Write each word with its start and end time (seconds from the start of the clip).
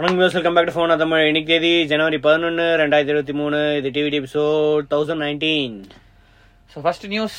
வணக்கம் 0.00 0.20
welcome 0.20 0.54
back 0.56 0.68
to 0.68 0.72
phone 0.74 0.92
Tamil 1.00 1.22
இன்னைக்கு 1.30 1.48
தேதி 1.52 1.70
ஜனவரி 1.90 2.18
பதினொன்று 2.26 2.66
ரெண்டாயிரத்தி 2.80 3.12
இருபத்தி 3.12 3.34
மூணு. 3.40 3.58
இது 3.78 3.88
TVD 3.96 4.16
episode 4.20 4.86
thousand 4.92 5.22
nineteen 5.24 5.74
so 6.70 6.76
first 6.84 7.04
news 7.14 7.36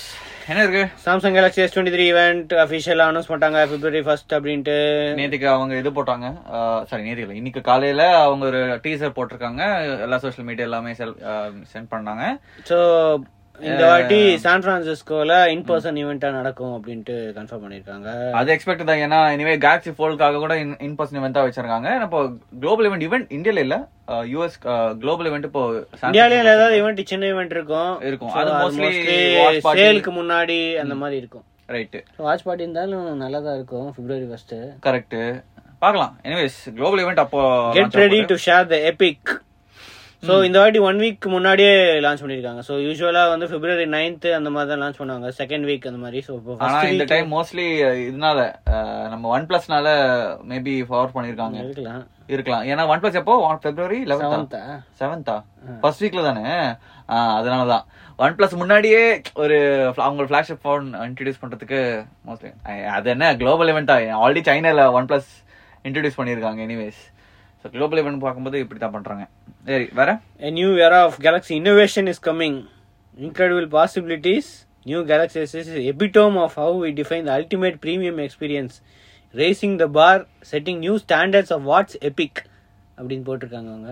என்ன 0.49 0.59
இருக்கு? 0.65 0.83
Samsung 1.05 1.35
Galaxy 1.37 1.63
S 1.63 1.73
twenty 1.75 1.93
three 1.95 2.05
event 2.11 2.53
அஃபிஷியலாக 2.65 3.11
அனௌன்ஸ் 3.11 3.29
பண்ணிட்டாங்க. 3.31 3.61
பிப்ரவரி 3.71 4.01
ஃபர்ஸ்ட் 4.07 4.35
அப்படின்ட்டு. 4.37 4.77
நேத்துக்கு 5.21 5.49
அவங்க 5.55 5.81
இது 5.81 5.95
போட்டாங்க. 5.97 6.29
சாரி 6.89 7.03
நேத்துக்கு 7.07 7.27
இல்லை. 7.27 7.39
இன்னைக்கு 7.41 7.63
காலையில 7.71 8.05
அவங்க 8.27 8.45
ஒரு 8.51 8.61
டீசர் 8.85 9.17
போட்டிருக்காங்க. 9.17 9.63
எல்லா 10.07 10.19
சோஷியல் 10.25 10.49
மீடியா 10.51 10.67
எல்லாமே 10.69 10.93
சென்ட் 11.73 11.91
பண்ணாங்க. 11.95 12.25
ஸோ 12.71 12.79
இந்த 13.69 13.83
வாட்டி 13.89 14.19
சான் 14.43 14.63
பிரான்சிஸ்கோல 14.65 15.33
இன் 15.53 15.63
பர்சன் 15.69 15.97
ஈவெண்ட்டா 16.01 16.29
நடக்கும் 16.37 16.73
அப்படின்ட்டு 16.77 17.15
கன்ஃபார்ம் 17.37 17.63
பண்ணிருக்காங்க. 17.63 18.09
அது 18.39 18.53
எக்ஸ்பெக்ட் 18.55 18.87
தான். 18.89 19.01
ஏன்னா 19.05 19.19
இனிமே 19.35 19.53
கேலக்ஸி 19.65 19.91
ஃபோல்டுக்காக 19.97 20.39
கூட 20.43 20.55
இன் 20.87 20.95
பர்சன் 20.99 21.19
இவெண்டா 21.21 21.43
வச்சிருக்காங்க. 21.47 21.89
இப்போ 22.07 22.21
குளோபல் 22.63 22.87
இவெண்ட் 22.89 23.05
இவெண்ட் 23.07 23.35
இந்தியால 23.37 23.63
இல்ல. 23.67 23.77
யூஎஸ் 24.33 24.57
குளோபல் 25.03 25.29
இவெண்ட் 25.31 25.47
இப்போ 25.49 25.63
இந்தியாலயும் 26.07 26.43
ஏதாவது 26.55 26.79
ஈவெண்ட் 26.81 27.03
சின்ன 27.11 27.29
ஈவெண்ட் 27.33 27.55
இருக்கும். 27.57 27.93
இருக்கும். 28.09 28.33
அது 28.41 28.51
party. 29.67 29.77
சேலுக்கு 29.81 30.13
முன்னாடி 30.19 30.59
அந்த 30.83 30.97
மாதிரி 31.03 31.17
இருக்கும். 31.23 31.45
ரைட் 31.75 31.99
வாட்ச் 32.25 32.45
பார்ட்டி 32.47 32.65
இருந்தாலும் 32.65 33.07
நல்லதா 33.23 33.53
இருக்கும். 33.59 33.87
பிப்ரவரி 33.97 34.27
ஃபர்ஸ்ட் 34.31 34.55
கரெக்ட் 34.87 35.17
பார்க்கலாம். 35.83 36.13
எனிவேஸ் 36.27 36.59
குளோபல் 36.79 37.03
இவெண்ட் 37.03 37.23
அப்போ 37.23 37.43
get 37.77 38.01
ready 38.03 38.19
to 38.33 38.35
share 38.47 38.67
the 38.73 38.77
epic 38.89 39.31
so 40.23 40.33
இந்த 40.47 40.57
வாட்டி 40.61 40.79
ஒன் 40.87 40.99
வீக் 41.03 41.25
முன்னாடியே 41.33 41.71
லான்ச் 42.03 42.23
பண்ணிருக்காங்க. 42.23 42.61
ஸோ 42.67 42.73
யூஸ்வலா 42.83 43.21
வந்து 43.31 43.45
பிப்ரவரி 43.51 43.85
நைன்த் 43.93 44.27
அந்த 44.37 44.49
மாதிரி 44.55 44.69
தான் 44.71 44.81
லான்ச் 44.83 44.99
பண்ணுவாங்க. 44.99 45.29
செகண்ட் 45.39 45.65
வீக் 45.69 45.87
அந்த 45.89 45.99
மாதிரி. 46.03 46.19
ஸோ 46.27 46.31
இப்போ 46.35 46.51
ஆனா 46.55 46.67
ஃபர்ஸ்ட் 46.71 46.91
இந்த 46.93 47.05
டைம் 47.11 47.29
மோஸ்ட்லி 47.33 47.65
இதனால 48.03 48.39
நம்ம 49.13 49.29
ஒன் 49.35 49.47
பிளஸ்னால 49.49 49.87
மேபி 50.51 50.75
ஃபார்வர்ட் 50.89 51.15
பண்ணிருக்காங்க. 51.15 51.57
இருக்கலாம். 51.65 52.03
இருக்கலாம். 52.33 52.65
ஏன்னா 52.71 52.83
ஒன் 52.91 53.01
பிளஸ் 53.03 53.19
எப்போ 53.21 53.35
பிப்ரவரி 53.65 53.99
லெவன்த் 54.11 54.55
செவன்த்தா 54.99 55.37
ஃபர்ஸ்ட் 55.81 56.03
வீக்ல 56.05 56.23
தானே? 56.27 56.45
ஆ, 57.09 57.15
அதனாலதான் 57.39 57.85
ஒன் 58.19 58.35
பிளஸ் 58.37 58.55
முன்னாடியே 58.61 59.01
ஒரு 59.43 59.57
அவங்க 60.05 60.27
ஃபிளாக்ஷிப் 60.29 60.63
ஃபோன் 60.65 60.85
இன்ட்ரடியூஸ் 61.07 61.41
பண்றதுக்கு 61.43 61.79
மோஸ்ட்லி 62.27 62.51
அது 62.97 63.09
என்ன 63.15 63.31
குளோபல் 63.41 63.71
இவெண்டா 63.73 63.95
ஆல்ரெடி 64.21 64.43
சைனால 64.49 64.85
ஒன் 64.97 65.09
பிளஸ் 65.11 65.31
இன்ட்ரடியூஸ் 65.85 66.19
பண்ணிருக்காங்க 66.19 66.61
எனிவேஸ் 66.67 67.01
ஸோ 67.61 67.69
குளோபல் 67.73 68.01
இவெண்ட் 68.01 68.23
பார்க்கும்போது 68.25 68.59
இப்படி 68.63 68.79
தான் 68.79 68.95
பண்றாங்க 68.97 69.23
சரி 69.69 69.87
வேற 69.99 70.09
era 70.85 70.99
of 71.07 71.15
Galaxy 71.25 71.53
innovation 71.61 72.05
is 72.07 72.19
coming. 72.29 72.55
Incredible 73.17 73.67
possibilities. 73.75 74.45
New 74.85 75.01
Galaxy 75.05 75.39
S 75.41 75.53
is 75.53 75.67
epitome 75.91 76.37
of 76.45 76.53
how 76.55 76.69
we 76.73 76.89
define 76.91 77.25
the 77.25 77.33
ultimate 77.33 77.75
premium 77.83 78.17
experience. 78.19 78.75
Raising 79.33 79.73
the 79.77 79.87
bar, 79.97 80.15
setting 80.51 80.79
new 80.79 80.95
standards 81.03 81.51
of 81.51 81.61
what's 81.71 81.95
epic. 82.09 82.33
அப்படின்னு 82.97 83.25
போட்டிருக்காங்க 83.27 83.69
அவங்க 83.73 83.91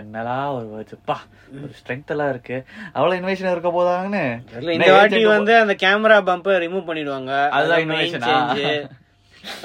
என்னடா 0.00 0.36
ஒரு 0.56 0.66
வச்சுப்பா 0.76 1.16
ஒரு 1.62 1.72
ஸ்ட்ரென்த் 1.78 2.12
எல்லாம் 2.14 2.30
இருக்கு 2.34 2.56
அவ்வளவு 2.96 3.18
invasion 3.20 3.52
இருக்க 3.54 3.70
போதாங்கன்னு 3.70 4.22
இந்த 4.76 4.90
வாட்டி 4.96 5.22
வந்து 5.34 5.54
அந்த 5.62 5.74
கேமரா 5.84 6.18
பம்பை 6.30 6.58
ரிமூவ் 6.64 6.88
பண்ணிடுவாங்க 6.90 7.32
அதுதான் 7.56 7.90
change. 8.14 8.28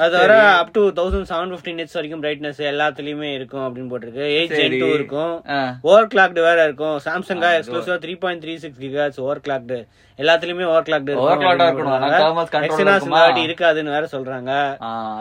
அது 0.04 0.14
வர 0.18 0.34
up 0.58 0.72
to 0.74 0.82
thousand 1.00 1.30
seven 1.32 1.52
fifty 1.54 1.74
nits 1.80 1.96
வரைக்கும் 1.98 2.24
பிரைட்னஸ் 2.24 2.62
எல்லாத்துலயுமே 2.72 3.30
இருக்கும் 3.38 3.66
அப்படின்னு 3.66 3.92
போட்டிருக்கு. 3.94 4.26
எயிட் 4.38 4.56
ஜென் 4.60 4.80
டூ 4.80 4.90
இருக்கும். 5.00 5.34
ஓவர் 5.82 6.10
கிளாக்டு 6.14 6.42
வேற 6.50 6.64
இருக்கும். 6.64 6.98
சாம்சங்கா 7.06 7.50
எக்ஸ்க்ளூசிவா 7.58 7.98
three 8.06 8.16
point 8.20 8.44
three 8.46 8.56
six 8.66 8.82
gigas 8.86 9.20
overclocked 9.48 9.80
எல்லாத்துலயுமே 10.22 10.66
ஓவர் 10.72 10.86
கிளாக்டு 10.88 11.14
Overclocked 11.22 11.62
ஆ 11.64 11.68
இருக்கணும். 11.70 13.44
இருக்காதுன்னு 13.46 13.94
வேற 13.96 14.06
சொல்றாங்க. 14.14 14.52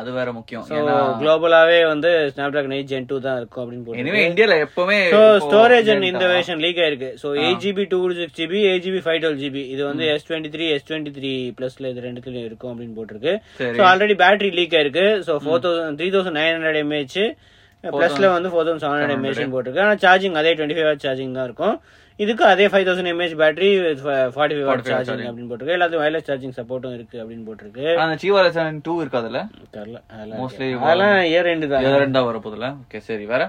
அது 0.00 0.10
வேற 0.18 0.28
முக்கியம். 0.38 0.64
குளோபலாவே 1.20 1.78
வந்து 1.92 2.10
snap 2.32 2.52
dragon 2.54 2.74
eight 2.78 2.90
gen 2.92 3.08
two 3.10 3.18
தான் 3.26 3.38
இருக்கும் 3.40 3.62
அப்படின்னு 3.64 3.84
போட்டு 3.86 4.24
இந்தியால 4.28 4.56
எப்பவுமே 4.66 4.98
ஸ்டோரேஜ் 5.46 5.90
அண்ட் 5.94 6.04
event 6.04 6.10
இந்த 6.12 6.24
ஆ. 6.28 6.32
வேர்ஷன் 6.34 6.62
லீக் 6.64 6.80
ஆயிருக்கு. 6.84 7.10
So 7.22 7.28
eight 7.44 7.62
GB 7.66 7.86
two 7.92 8.00
six 8.20 8.36
GB 8.40 8.60
eight 8.70 8.84
GB 8.86 9.02
five 9.06 9.20
twelve 9.24 9.38
GB 9.44 9.62
இது 9.74 9.82
வந்து 9.90 10.06
S 10.14 10.26
twenty 10.30 10.52
three 10.56 10.66
S 10.76 10.86
twenty 10.90 11.12
three 11.18 11.30
பிளஸ்ல 11.58 11.92
இது 11.92 12.06
ரெண்டுத்துலயும் 12.08 12.48
இருக்கும் 12.50 12.72
அப்படின்னு 12.72 12.96
போட்டிருக்கு. 12.98 13.34
ஸோ 13.78 13.84
ஆல்ரெடி 13.90 14.16
பேட்டரி 14.24 14.50
லீக் 14.60 14.76
ஆயிருக்கு. 14.80 15.06
So 15.28 15.34
four 15.44 15.62
thousand 15.66 15.98
three 16.00 16.10
thousand 16.16 16.38
nine 16.40 16.54
hundred 16.56 16.80
mAh 16.84 17.18
பிளஸ்ல 17.84 18.26
வந்து 18.36 18.48
four 18.52 18.64
thousand 18.66 18.84
seven 18.84 18.94
hundred 18.96 19.16
mAh 19.18 19.54
போட்டிருக்கு. 19.54 19.82
ஆனால் 19.86 20.00
சார்ஜிங் 20.04 20.38
அதே 20.40 20.50
டுவெண்ட்டி 20.56 20.76
ஃபைவ் 20.78 21.04
சார்ஜிங் 21.06 21.36
தான் 21.38 21.48
இருக்கும். 21.50 21.76
இதுக்கு 22.22 22.44
அதே 22.44 22.64
five 22.68 22.86
thousand 22.86 23.10
mAh 23.12 23.36
battery 23.40 23.68
forty 24.36 24.56
five 24.56 24.64
watt 24.68 24.80
45 24.80 24.94
charging. 24.94 25.22
அப்படின்னு 25.28 25.50
போட்டிருக்கு. 25.50 25.76
எல்லாத்தையும் 25.76 26.02
வயர்லெஸ் 26.02 26.28
சார்ஜிங் 26.30 26.56
சப்போர்ட்டும் 26.58 26.94
இருக்கு 26.94 27.18
அப்படின்னு 27.22 27.44
போட்டிருக்கு. 27.48 27.84
அந்த 28.04 28.16
லெசன் 28.46 28.80
டூ 28.82 28.94
இருக்காதுல்ல? 29.02 29.40
தெரியல. 29.76 30.00
அதெல்லாம் 30.14 30.40
இருக்கு. 30.48 30.84
அதெல்லாம் 30.86 31.14
இயர் 31.32 31.48
ரெண்டு 31.50 31.68
தான். 31.68 31.86
ரெண்டா 32.04 32.22
வரப்போதுல 32.30 32.68
ஓகே 32.82 33.00
சரி 33.08 33.26
வேற? 33.26 33.44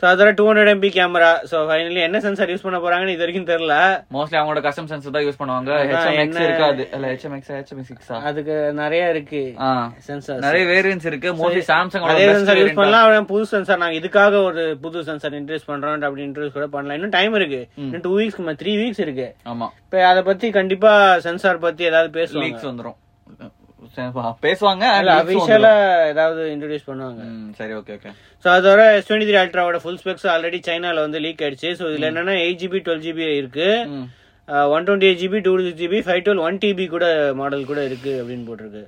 ஸோ 0.00 0.04
அதில் 0.08 0.34
two 0.38 0.44
hundred 0.46 0.70
MP 0.72 0.88
camera 0.96 1.30
so 1.50 1.56
finally 1.68 2.00
என்ன 2.06 2.18
சென்சார் 2.24 2.50
யூஸ் 2.52 2.64
பண்ண 2.64 2.78
போறாங்கன்னு 2.84 3.12
இது 3.14 3.22
வரைக்கும் 3.24 3.46
தெரியல. 3.50 3.76
மோஸ்ட்லி 4.16 4.36
அவங்களோட 4.40 4.60
கஸ்டம் 4.66 4.88
சென்சர் 4.90 5.14
தான் 5.14 5.24
யூஸ் 5.26 5.38
பண்ணுவாங்க. 5.40 5.70
ஹெச்எம்எக்ஸ் 5.90 6.42
இருக்காது. 6.46 6.82
இல்ல 6.96 7.06
ஹெச்எம்எக்ஸ் 7.12 7.52
ஹெச்எம் 7.56 7.80
சிக்ஸா 7.90 8.18
அதுக்கு 8.30 8.56
நிறைய 8.80 9.06
இருக்கு 9.14 9.42
சென்சார் 10.08 10.44
நிறைய 10.46 10.64
வேரியன்ஸ் 10.72 11.06
இருக்கு. 11.10 11.30
மோஸ்ட்லி 11.40 11.64
சாம்சங் 11.70 12.04
அதே 12.10 12.26
சென்சார் 12.34 12.60
யூஸ் 12.62 12.78
பண்ணலாம். 12.80 13.06
அவன் 13.06 13.30
புது 13.32 13.46
சென்சார் 13.54 13.82
நாங்க 13.84 13.98
இதுக்காக 14.00 14.42
ஒரு 14.50 14.64
புது 14.84 15.06
சென்சார் 15.08 15.38
இன்ட்ரடியூஸ் 15.40 15.68
பண்றோம் 15.70 16.06
அப்படி 16.10 16.26
இன்ட்ரடியூஸ் 16.28 16.56
கூட 16.58 16.68
பண்ணலாம். 16.76 16.98
இன்னும் 17.00 17.16
டைம் 17.18 17.38
இருக்கு. 17.40 17.62
இன்னும் 17.86 18.04
டூ 18.08 18.14
வீக்ஸ் 18.20 18.60
த்ரீ 18.64 18.74
வீக்ஸ் 18.82 19.02
இருக்கு. 19.06 19.28
ஆமா. 19.54 19.68
இப்ப 19.86 20.06
அத 20.12 20.22
பத்தி 20.30 20.50
கண்டிப்பா 20.60 20.94
சென்சார் 21.28 21.64
பத்தி 21.66 21.84
ஏதாவது 21.92 22.28
வந்துரும். 22.70 22.98
சரி, 23.38 23.50
பேசுவாங்க 24.44 24.84
அபிஷியலா. 25.20 25.72
ஏதாவது 26.12 26.42
இன்ட்ரடியூஸ் 26.54 26.88
பண்ணுவாங்க. 26.90 27.22
சரி 27.58 27.74
ஓகே 27.78 27.94
ஓகே 27.98 28.12
ஸோ 28.44 28.48
அதோட 28.56 28.82
எஸ் 28.98 29.08
டுவெண்ட்டி 29.08 29.28
த்ரீ 29.28 29.38
அல்ட்ராவோட 29.42 29.78
ஃபுல் 29.84 30.00
ஸ்பெக்ஸ் 30.02 30.26
ஆல்ரெடி 30.34 30.60
சைனால 30.68 31.04
வந்து 31.06 31.22
லீக் 31.26 31.42
ஆயிடுச்சு. 31.46 31.70
ஸோ 31.80 31.84
இதுல 31.92 32.08
என்னன்னா 32.10 32.36
எயிட் 32.44 32.60
ஜிபி 32.64 32.80
டுவெல் 32.88 33.04
ஜிபி 33.06 33.24
இருக்கு. 33.40 33.68
One 34.74 34.86
twenty 34.88 35.08
eight 35.08 35.22
GB 35.22 35.40
two 35.46 35.54
GB 35.80 36.00
five 36.08 36.22
twelve 36.26 36.44
one 36.48 36.60
TB 36.64 36.86
கூட 36.94 37.06
மாடல் 37.40 37.70
கூட 37.70 37.80
இருக்கு 37.88 38.12
அப்படின்னு 38.20 38.46
போட்டிருக்கு. 38.50 38.84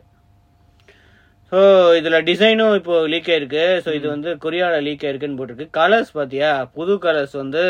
ஸோ 1.53 1.61
இதுல 1.99 2.17
டிசைனும் 2.29 2.75
இப்போ 2.79 2.95
லீக் 3.13 3.31
ஆயிருக்கு. 3.35 3.65
ஸோ 3.85 3.91
இது 3.99 4.07
வந்து 4.15 4.31
கொரியால 4.45 4.79
லீக் 4.87 5.05
ஆயிருக்குன்னு 5.07 5.39
போட்டிருக்கு. 5.41 5.69
கலர்ஸ் 5.79 6.13
பாத்தியா? 6.19 6.51
புது 6.77 6.95
கலர்ஸ் 7.07 7.37
வந்து 7.43 7.65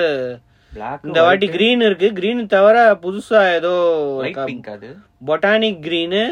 இந்த 1.06 1.20
வாட்டி 1.26 1.46
கிரீன் 1.54 1.82
இருக்கு. 1.86 2.08
கிரீன் 2.18 2.42
தவிர 2.54 2.76
புதுசா 3.04 3.40
ஏதோ 3.56 3.72
botanic 5.28 5.80
green 5.86 6.22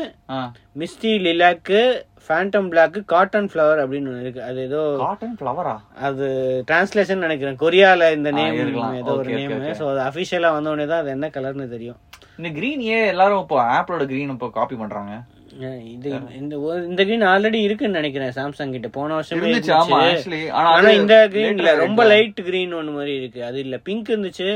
misty 0.80 1.12
lilac 1.24 1.80
phantom 2.26 2.68
black 2.70 2.98
cotton 3.12 3.48
flower 3.50 3.80
அப்படின்னு 3.82 4.10
ஒன்று 4.10 4.24
இருக்கு. 4.24 4.42
அது 4.48 4.58
ஏதோ 4.68 4.80
காட்டன் 5.02 5.36
ஃப்ளவரா 5.38 5.74
அது 6.06 6.26
டிரான்ஸ்லேஷன் 6.68 7.24
நினைக்கிறேன். 7.26 7.58
கொரியால 7.62 8.10
இந்த 8.16 8.30
நேம். 8.38 8.56
ஏதோ 9.02 9.12
ஒரு 9.14 9.30
நேம். 9.32 9.50
ஸோ 9.80 9.86
அது 9.92 10.02
அஃபிஷியலா 10.08 10.50
வந்த 10.56 10.74
உடனே 10.74 10.86
தான் 10.86 11.02
அது 11.04 11.14
என்ன 11.16 11.30
கலர்னு 11.36 11.68
தெரியும். 11.74 11.98
இந்த 12.38 12.50
கிரீன் 12.56 12.82
ஏன் 12.94 13.08
எல்லாரும் 13.12 13.42
இப்போ 13.44 13.58
ஆப்பிளோட 13.74 14.04
கிரீன் 14.12 14.34
இப்போ 14.34 14.48
காப்பி 14.56 14.76
பண்றாங்க? 14.76 15.12
அஹ் 15.30 15.35
இது 15.92 16.08
இந்த 16.38 16.54
இந்த 16.88 17.02
கிரீன் 17.08 17.24
ஆல்ரெடி 17.30 17.60
இருக்குன்னு 17.66 17.98
நினைக்கிறேன் 17.98 18.32
சாம்சங் 18.38 18.72
கிட்ட. 18.74 18.88
போன 18.96 19.14
வருஷமே 19.18 19.50
இருந்துச்சு 19.50 20.40
ஆனா 20.62 20.88
இந்த 21.00 21.14
கிரீன் 21.34 21.58
இல்ல 21.58 21.70
later 21.70 21.82
ரொம்ப. 21.84 22.04
லைட் 22.12 22.40
கிரீன் 22.48 22.74
ஒன்னு 22.78 22.92
மாதிரி 22.96 23.14
இருக்கு. 23.20 23.40
அது 23.48 23.58
இல்ல 23.64 23.78
பிங்க் 23.88 24.10
இருந்துச்சு. 24.14 24.48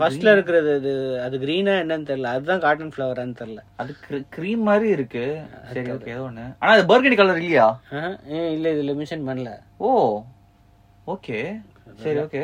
ஃபர்ஸ்ட்ல 0.00 0.32
இருக்கிறது 0.36 0.70
அது 0.78 0.92
அது 1.26 1.38
கிரீனா 1.44 1.74
என்னன்னு 1.82 2.08
தெரியல. 2.10 2.32
அதுதான் 2.36 2.62
காட்டன் 2.66 2.92
ஃபிளவரான்னு 2.94 3.38
தெரியல. 3.42 3.62
அது 3.82 3.94
கிரீம் 4.36 4.64
மாதிரி 4.70 4.88
இருக்கு. 4.98 5.24
சரி 5.74 5.92
ஓகே 5.96 6.12
ஏதோ 6.16 6.24
ஒண்ணு. 6.30 6.46
ஆனா 6.58 6.72
அது 6.78 6.86
பர்கடி 6.92 7.18
கலர் 7.22 7.42
இல்லையா? 7.44 7.68
இல்ல 8.56 8.74
இதுல 8.76 8.94
மென்ஷன் 9.00 9.28
பண்ணல. 9.30 9.52
ஓ 9.78 9.90
ஓகே 11.14 11.40
சரி 12.04 12.18
ஓகே 12.24 12.42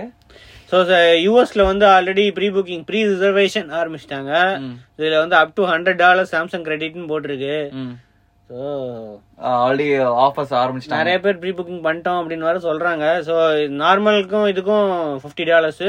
ஸோ 0.70 0.76
யூஎஸ்ல 1.25 1.65
வந்து 1.72 1.84
already 1.94 2.25
pre 2.37 2.47
booking 2.54 2.87
pre 2.88 3.00
reservation 3.10 3.69
ஆரம்பிச்சிட்டாங்க. 3.81 4.32
இதுல 4.98 5.19
வந்து 5.25 5.37
up 5.41 5.54
to 5.59 5.65
hundred 5.72 6.03
dollar 6.04 6.32
Samsung 6.32 6.66
கிரெடிட்னு 6.69 7.10
போட்டிருக்கு. 7.12 7.56
ஸோ 8.48 8.59
ஆல்ரெடி 9.50 9.87
ஆஃபர்ஸ் 10.25 10.54
ஆரம்பிச்சிட்டாங்க. 10.62 11.03
நிறைய 11.03 11.19
பேர் 11.25 11.38
ப்ரீ 11.42 11.50
புக்கிங் 11.59 11.84
பண்ணிட்டோம் 11.87 12.19
அப்படின்னு 12.20 12.48
வர 12.48 12.59
சொல்றாங்க. 12.66 13.04
ஸோ 13.28 13.34
நார்மலுக்கும் 13.83 14.48
இதுக்கும் 14.53 14.89
ஃபிஃப்டி 15.22 15.45
டாலர்ஸ் 15.51 15.86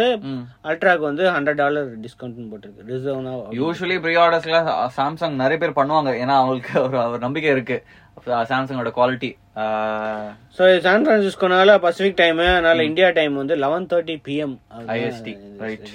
அல்ட்ராக்கு 0.70 1.04
வந்து 1.10 1.26
ஹண்ட்ரட் 1.38 1.62
டாலர் 1.64 1.90
டிஸ்கவுண்ட் 2.06 2.52
போட்டிருக்கு. 2.52 2.88
ரிசர்வ்னா 2.92 3.34
யூஸ்வலி 3.62 3.98
ப்ரீ 4.06 4.16
ஆர்டர்ஸ்ல 4.26 4.60
சாம்சங் 5.00 5.42
நிறைய 5.44 5.60
பேர் 5.64 5.80
பண்ணுவாங்க. 5.80 6.14
ஏன்னா 6.24 6.38
அவங்களுக்கு 6.42 6.76
ஒரு 6.86 6.98
ஒரு 7.14 7.22
நம்பிக்கை 7.26 7.52
இருக்கு. 7.56 7.80
சாம்சங்கோட 8.52 8.92
குவாலிட்டி 9.00 9.32
ஸோ 10.56 10.64
சான் 10.86 11.06
பிரான்சிஸ்கோனால 11.08 11.76
பசிபிக் 11.86 12.18
டைம் 12.22 12.40
அதனால 12.48 12.84
இந்தியா 12.90 13.10
டைம் 13.20 13.36
வந்து 13.42 13.56
eleven 13.66 13.88
thirty 13.94 14.16
PM 14.28 14.56
IST, 14.98 15.28
right. 15.66 15.86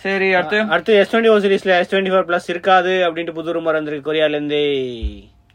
சரி 0.00 0.28
அடுத்து? 0.36 0.60
அடுத்து 0.74 0.94
எஸ் 1.00 1.10
டுவெண்ட்டி 1.10 1.30
ஓ 1.32 1.36
சீரீஸ்ல 1.42 1.74
எஸ் 1.80 1.90
டுவெண்ட்டி 1.90 2.12
ஃபோர் 2.14 2.26
பிளஸ் 2.30 2.48
இருக்காது 2.52 2.94
அப்படின்ட்டு 3.06 3.36
புது 3.36 3.54
ரூமர் 3.56 3.78
வந்திருக்கு 3.78 4.08
கொரியால 4.08 4.38
இருந்தே 4.38 4.62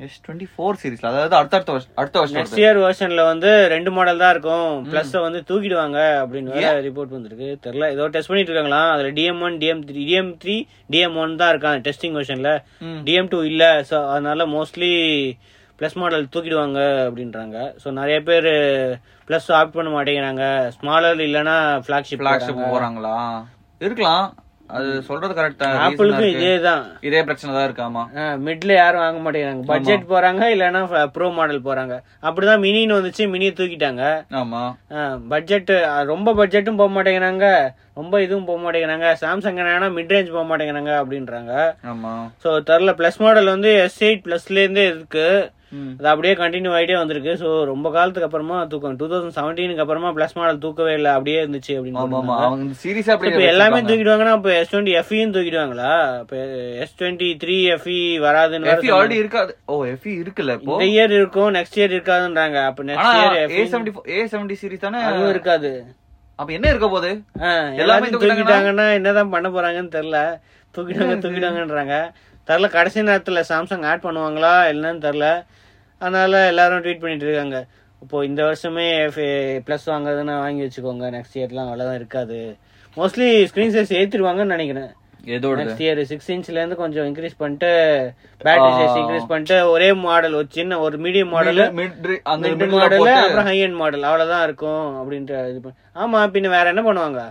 எஸ் 0.06 0.20
டுவெண்ட்டி 0.26 0.48
ஃபோர் 0.54 0.80
சீரீஸ்ல 0.82 1.10
அதாவது 1.12 1.36
அடுத்த 1.40 1.72
வருஷம் 1.74 1.98
அடுத்த 2.02 2.16
வருஷம் 2.22 2.38
நெக்ஸ்ட் 2.40 2.62
இயர் 2.62 2.80
வெர்ஷன்ல 2.84 3.24
வந்து 3.32 3.52
ரெண்டு 3.74 3.92
மாடல் 3.96 4.22
தான் 4.24 4.34
இருக்கும். 4.36 4.72
பிளஸ் 4.92 5.14
வந்து 5.26 5.40
தூக்கிடுவாங்க 5.50 6.00
அப்படின்னு 6.22 6.82
ரிப்போர்ட் 6.88 7.16
வந்திருக்கு. 7.18 7.50
தெரியல. 7.66 7.90
ஏதோ 7.96 8.08
டெஸ்ட் 8.16 8.32
பண்ணிட்டு 8.32 8.52
இருக்காங்களாம் 8.52 8.92
அதுல 8.94 9.12
DM 9.20 9.42
one 9.48 9.58
DM 9.64 9.84
three 9.90 10.02
DM 10.10 10.32
three 10.44 10.56
DM 10.96 11.18
one 11.24 11.36
தான் 11.42 11.52
இருக்கான் 11.54 11.84
டெஸ்டிங் 11.88 12.16
வெர்ஷன்ல. 12.20 12.52
டிஎம் 13.08 13.32
டூ 13.34 13.42
இல்ல. 13.52 13.66
சோ 13.92 13.98
அதனால 14.14 14.48
மோஸ்ட்லி 14.56 14.92
ப்ளஸ் 15.80 15.98
மாடல் 16.02 16.32
தூக்கிடுவாங்க 16.34 16.80
அப்படின்றாங்க. 17.08 17.58
ஸோ 17.84 17.88
நிறைய 18.00 18.18
பேர் 18.30 18.52
ப்ளஸ் 19.30 19.48
ஆப்ட் 19.60 19.78
பண்ண 19.78 19.92
மாட்டேங்கிறாங்க. 19.96 20.44
ஸ்மாலர் 20.78 21.22
இல்லைன்னா 21.28 21.56
ஃபிளாக்ஷிப் 21.86 22.22
பிளாக்ஷிப் 22.24 22.66
போறாங்களா 22.76 23.16
இருக்கலாம். 23.88 24.28
அது 24.78 24.88
சொல்றது 25.10 25.34
கரெக்டா 25.36 25.68
ஆப்பிளுக்கும் 25.84 26.32
இதே 26.34 26.54
தான் 26.66 26.82
இதே 27.08 27.20
பிரச்சனை 27.28 27.52
தான் 27.54 27.68
இருக்காமா 27.68 28.02
மிட்ல 28.46 28.72
யாரும் 28.80 29.04
வாங்க 29.04 29.20
மாட்டேங்கிறாங்க. 29.26 29.64
பட்ஜெட் 29.70 30.04
போறாங்க 30.10 30.44
இல்லைன்னா 30.54 30.82
ப்ரோ 31.16 31.28
மாடல் 31.38 31.62
போறாங்க. 31.68 31.96
அப்படிதான் 32.28 32.64
மினின்னு 32.66 32.98
வந்துச்சு 32.98 33.26
மினி 33.34 33.48
தூக்கிட்டாங்க. 33.60 34.04
ஆமா. 34.42 34.64
பட்ஜெட் 35.34 35.72
ரொம்ப 36.12 36.34
பட்ஜெட்டும் 36.40 36.80
போக 36.82 36.92
மாட்டேங்கிறாங்க. 36.96 37.46
ரொம்ப 38.00 38.22
இதுவும் 38.26 38.50
போக 38.50 38.60
மாட்டேங்கிறாங்க. 38.64 39.10
சாம்சங் 39.22 39.62
என்னன்னா 39.62 39.90
மிட் 39.98 40.14
ரேஞ்ச் 40.16 40.36
போக 40.36 40.46
மாட்டேங்கிறாங்க 40.50 40.94
அப்படின்றாங்க. 41.04 41.54
ஆமா. 41.94 42.14
ஸோ 42.46 42.52
தெரில 42.72 42.94
ப்ளஸ் 43.02 43.22
மாடல் 43.26 43.54
வந்து 43.56 43.72
எஸ் 43.86 44.02
எயிட் 44.08 44.26
ப்ளஸ்லேருந்தே 44.28 44.86
இருக்கு. 44.94 45.28
ம். 45.44 45.54
அது 46.00 46.08
அப்படியே 46.12 46.34
கண்டினியூ 46.42 46.72
ஆகிட்டே 46.78 46.96
வந்திருக்கு. 47.00 47.32
ஸோ 47.42 47.48
ரொம்ப 47.70 47.88
காலத்துக்கு 47.96 48.28
அப்புறமா 48.28 48.58
தூக்கம். 48.72 48.96
டூ 49.00 49.08
தௌசண்ட் 49.12 49.36
செவன்டீனுக்கு 49.38 49.84
அப்புறமா 49.84 50.10
ப்ளஸ் 50.18 50.36
மாடல் 50.40 50.62
தூக்கவே 50.66 50.94
இல்லை. 51.00 51.12
அப்படியே 51.18 51.38
இருந்துச்சு 51.44 51.74
அப்படின்னு 51.78 52.04
இப்போ 53.32 53.44
எல்லாமே 53.54 53.80
தூக்கிடுவாங்கன்னா 53.90 54.36
இப்போ 54.40 54.52
எஸ் 54.60 54.72
டுவெண்ட்டி 54.74 54.96
எஃப்இயும் 55.02 55.36
தூக்கிடுவாங்களா? 55.38 55.92
இப்போ 56.24 56.38
எஸ் 56.86 56.98
டுவெண்ட்டி 57.02 57.30
த்ரீ 57.44 57.58
எஃப்இ 57.76 58.00
வராதுன்னு 58.28 58.72
ஆல்ரெடி 58.98 59.20
இருக்காது. 59.24 59.54
ஓ 59.74 59.84
எஃப்இ 59.94 60.14
இருக்குல்ல 60.24 60.56
இந்த 60.64 60.88
இயர் 60.96 61.16
இருக்கும் 61.20 61.52
நெக்ஸ்ட் 61.58 61.80
இயர் 61.82 61.96
இருக்காதுன்றாங்க. 61.98 62.58
அப்ப 62.72 62.84
next 62.92 63.18
year 63.20 63.38
A 63.60 63.66
seventy 63.74 63.94
A 64.18 64.28
seventy 64.34 64.58
series 64.62 64.86
தானே? 64.88 65.02
அதுவும் 65.10 65.34
இருக்காது. 65.36 65.72
அப்ப 66.40 66.50
என்ன 66.58 66.68
இருக்க 66.72 66.88
போகுது? 66.96 67.12
எல்லாமே? 67.84 68.10
தூக்கிட்டாங்கன்னா? 68.14 68.88
என்னதான் 68.98 69.34
பண்ண 69.36 69.48
போறாங்கன்னு 69.58 69.96
தெரியல. 69.96 70.20
தூக்கிட்டாங்க 70.76 71.14
தூக்கிட்டாங்கன்றாங்க 71.24 71.96
தெரியல 72.48 72.70
கடைசி 72.70 73.02
நேரத்துல 73.02 73.44
சாம்சங் 73.50 73.86
ஆட் 73.86 74.04
பண்ணுவாங்களா 74.04 74.54
என்னன்னு 74.72 75.04
தெரியல. 75.04 75.28
அதனால 76.02 76.48
எல்லாரும் 76.48 76.82
ட்வீட் 76.82 77.00
பண்ணிட்டு 77.00 77.26
இருக்காங்க. 77.26 77.58
இப்போ 78.02 78.26
இந்த 78.26 78.44
வருஷமே 78.44 78.86
பிளஸ் 79.68 79.88
வாங்குறதுன்னா 79.88 80.40
வாங்கி 80.40 80.64
வச்சுக்கோங்க. 80.64 81.06
நெக்ஸ்ட் 81.16 81.36
இயர்லாம் 81.36 81.64
அவ்வளவுதான் 81.64 81.96
இருக்காது. 81.96 82.40
மோஸ்ட்லி 82.98 83.28
ஸ்கிரீன் 83.50 83.74
சைஸ் 83.76 83.98
ஏத்திருவாங்கன்னு 83.98 84.54
நினைக்கிறேன். 84.54 84.92
நெக்ஸ்ட் 85.62 85.78
இயர் 85.78 86.02
சிக்ஸ் 86.02 86.32
இன்ச்ல 86.32 86.52
இருந்து 86.52 86.76
கொஞ்சம் 86.76 87.06
இன்க்ரீஸ் 87.06 87.34
பண்ணிட்டு 87.38 87.70
பேட்டரி 88.42 88.70
சைஸ் 88.74 88.98
இன்க்ரீஸ் 88.98 89.26
பண்ணிட்டு 89.26 89.70
ஒரே 89.70 89.94
மாடல் 89.94 90.34
ஒரு 90.34 90.48
சின்ன 90.50 90.80
ஒரு 90.80 90.98
மீடியம் 90.98 91.30
மாடல் 91.30 91.60
மிட் 92.44 92.62
மிடில் 92.76 92.94
அப்புறம் 93.24 93.46
ஹை 93.46 93.64
எண்ட் 93.64 93.76
மாடல் 93.76 94.04
அவ்வளவுதான் 94.04 94.44
இருக்கும் 94.44 94.86
அப்படின்ட்டு 95.00 95.50
இது 95.50 95.62
பண்ணி- 95.64 95.78
ஆமா 95.96 96.22
பின்ன 96.28 96.50
வேற 96.50 96.74
என்ன 96.74 96.82
பண்ணுவாங்க? 96.84 97.22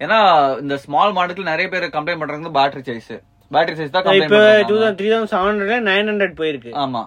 ஏன்னா 0.00 0.18
இந்த 0.60 0.76
ஸ்மால் 0.76 1.12
மாடலுக்கு 1.12 1.42
நிறைய 1.42 1.68
பேர் 1.68 1.94
கம்ப்ளைண்ட் 1.96 2.18
பண்றாங்க 2.18 2.52
பேட்டரி 2.58 2.84
சைஸ் 2.86 3.12
பேட்டரி 3.50 3.76
சைஸ் 3.78 3.94
தான் 3.94 4.14
இப்ப 4.18 4.40
two 4.68 4.74
thousand 4.76 4.98
three 5.00 5.08
thousand 5.12 5.32
seven 5.34 5.48
hundred 5.52 5.86
nine 5.90 6.10
hundred 6.10 6.36
போயிருக்கு. 6.40 6.70
ஆமா. 6.82 7.02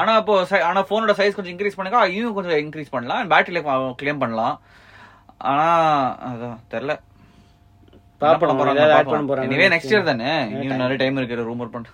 ஆனா 0.00 0.16
இப்போ 0.16 0.34
si- 0.50 0.62
ஆனா 0.62 0.80
போனோட 0.90 1.12
சைஸ் 1.18 1.36
கொஞ்சம் 1.36 1.52
இன்க்ரீஸ் 1.54 1.76
பண்ணுங்க 1.76 2.08
இன்னும் 2.08 2.34
கொஞ்சம் 2.34 2.58
இன்க்ரீஸ் 2.64 2.90
பண்ணலாம். 2.90 3.30
பேட்டரியில 3.30 3.60
கிளைம் 4.02 4.18
பண்ணலாம். 4.18 4.56
ஆனா 5.50 5.66
அதான் 6.28 6.58
தெரியல 6.72 6.94
பாப்போம், 8.20 8.58
ஏதாவது 8.70 8.94
add 8.94 9.06
பண்ண 9.10 9.22
போறாங்க 9.28 9.68
நெக்ஸ்ட் 9.74 9.92
இயர் 9.92 10.02
தானே? 10.02 10.32
இன்னும் 10.54 10.76
நிறைய 10.76 10.96
டைம் 10.96 11.16
இருக்கு 11.16 11.50
ரூமர் 11.50 11.70
பண்ண 11.70 11.86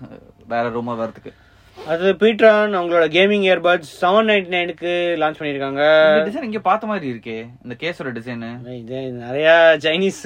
வேற 0.46 0.68
ரூமர் 0.68 1.00
வரதுக்கு 1.02 1.32
அது 1.78 2.06
பீட்ரான் 2.20 2.74
அவங்களோட 2.76 3.06
கேமிங் 3.16 3.44
இயர்பட்ஸ் 3.46 3.90
செவன் 4.00 4.28
நைன்டி 4.30 4.50
நைனுக்கு 4.54 4.90
லான்ச் 5.22 5.38
பண்ணிருக்காங்க 5.38 5.82
டிசைன் 6.26 6.42
இங்க 6.42 6.58
பார்த்த 6.60 6.86
மாதிரி 6.86 7.12
இருக்கே 7.12 7.36
இந்த 7.64 7.74
கேஸோட 7.82 8.12
டிசைன் 8.18 8.44
இது 8.74 9.00
நிறைய 9.18 9.48
சைனீஸ் 9.82 10.22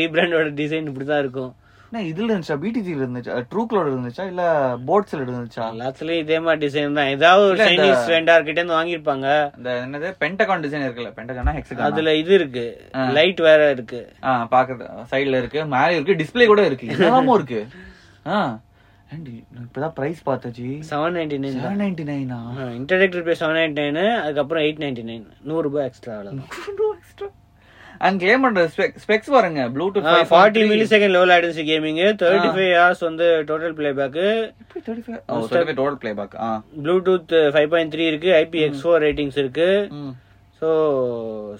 ரீபிராண்டோட 0.00 0.50
டிசைன் 0.60 0.90
இப்படிதான் 0.90 1.18
இருக்கும். 1.18 1.52
என்ன 1.88 2.00
இதுல 2.08 2.32
இருந்துச்சா? 2.32 2.56
பிடிஜில 2.62 3.04
இருந்துச்சா? 3.04 3.34
ட்ரூக்லோட 3.52 3.86
இருந்துச்சா? 3.92 4.24
இல்ல 4.26 4.42
போட்ஸ்ல 4.88 5.20
இருந்துச்சா? 5.24 5.66
எல்லாத்துலயும் 5.74 6.22
இதே 6.24 6.38
மாதிரி 6.38 6.60
டிசைன் 6.64 6.98
தான். 6.98 7.08
ஏதாவது 7.08 7.44
ஒரு 7.48 7.58
சைனீஸ் 7.60 8.10
வெண்டார் 8.14 8.46
கிட்ட 8.48 8.60
இருந்து 8.60 8.78
வாங்கியிருப்பாங்க. 8.78 9.28
இந்த 9.58 9.70
என்னது? 9.84 10.08
பென்டகான் 10.22 10.64
டிசைன் 10.66 10.86
இருக்குல்ல? 10.86 11.12
பென்டகானா 11.18 11.54
ஹெக்ஸகான் 11.58 11.86
அதுல 11.88 12.14
இது 12.14 12.34
இருக்கு. 12.34 12.66
லைட் 13.18 13.40
வேற 13.48 13.70
இருக்கு. 13.70 14.00
ஆ 14.24 14.48
பாக்குறது 14.54 14.88
சைடுல 15.12 15.40
இருக்கு. 15.42 15.62
மேல 15.76 15.90
இருக்கு 15.94 16.18
டிஸ்ப்ளே 16.22 16.46
கூட 16.46 16.64
இருக்கு. 16.66 16.88
எல்லாமும் 16.98 17.34
இருக்கு. 17.34 17.60
ஆ. 18.26 18.38
அண்ட் 19.12 19.28
இப்பதான் 19.60 19.94
பிரைஸ் 19.94 20.18
பார்த்தாச்சு 20.26 20.64
seven 20.88 21.14
ninety 21.18 21.36
nine 21.44 21.54
seven 21.56 21.80
ninety 21.82 22.04
நைனா 22.08 22.38
introductory 22.78 23.22
pay 23.22 23.36
seven 23.40 23.58
ninety 23.58 23.84
nine 23.86 24.18
அதுக்கப்புறம் 24.18 24.64
எயிட் 24.64 24.82
நைன்டி 24.84 25.04
நைன் 25.10 25.24
நூறு 25.42 25.62
ரூபாய் 25.62 25.86
எக்ஸ்ட்ரா 25.86 26.14
அவ்வளவுதான். 26.14 26.97
அண்ட் 28.06 28.20
கேம் 28.24 28.44
பண்ற 28.44 28.62
ஸ்பெக்ஸ் 29.04 29.32
பாருங்க. 29.34 29.62
Bluetooth 29.74 30.08
forty 30.32 30.62
millisecond 30.92 31.14
low 31.16 31.22
latency 31.30 31.64
gaming 31.70 32.00
thirty 32.22 32.50
five 32.56 32.72
hours 32.78 33.02
வந்து 33.08 33.26
total 33.50 33.76
playback 34.00 34.26
total 35.80 36.00
playback 36.20 36.36
Bluetooth 36.86 37.34
five 37.54 37.70
point 37.74 37.92
three 37.94 38.06
இருக்கு. 38.12 38.32
IP 38.42 38.62
X 38.66 38.82
four 38.84 39.04
ratings 39.06 39.38
இருக்கு. 39.44 39.68
So 40.62 40.68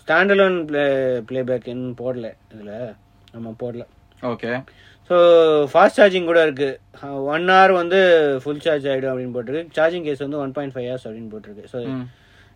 standalone 0.03 0.59
play 0.71 0.85
playback 1.31 1.71
இன்னும் 1.75 1.99
போடல 2.03 2.29
இதுல. 2.55 2.73
நம்ம 3.35 3.55
போடல. 3.63 3.83
ஓகே 4.33 4.53
ஸோ 5.11 5.17
ஃபாஸ்ட் 5.73 5.99
சார்ஜிங் 5.99 6.27
கூட 6.31 6.41
இருக்கு. 6.47 6.71
ஒன் 7.35 7.45
hour 7.53 7.69
வந்து 7.81 7.99
ஃபுல் 8.43 8.65
சார்ஜ் 8.65 8.89
ஆயிடும் 8.93 9.11
அப்படின்னு 9.13 9.35
போட்டிருக்கு. 9.37 9.75
சார்ஜிங் 9.77 10.07
கேஸ் 10.09 10.25
வந்து 10.25 10.41
ஒன் 10.45 10.53
பாயிண்ட் 10.57 10.75
ஃபைவ் 10.75 10.89
ஹவர்ஸ் 10.89 11.07
அப்படின்னு 11.09 11.31
போட்டிருக்கு. 11.35 11.65
ஸோ. 11.73 11.79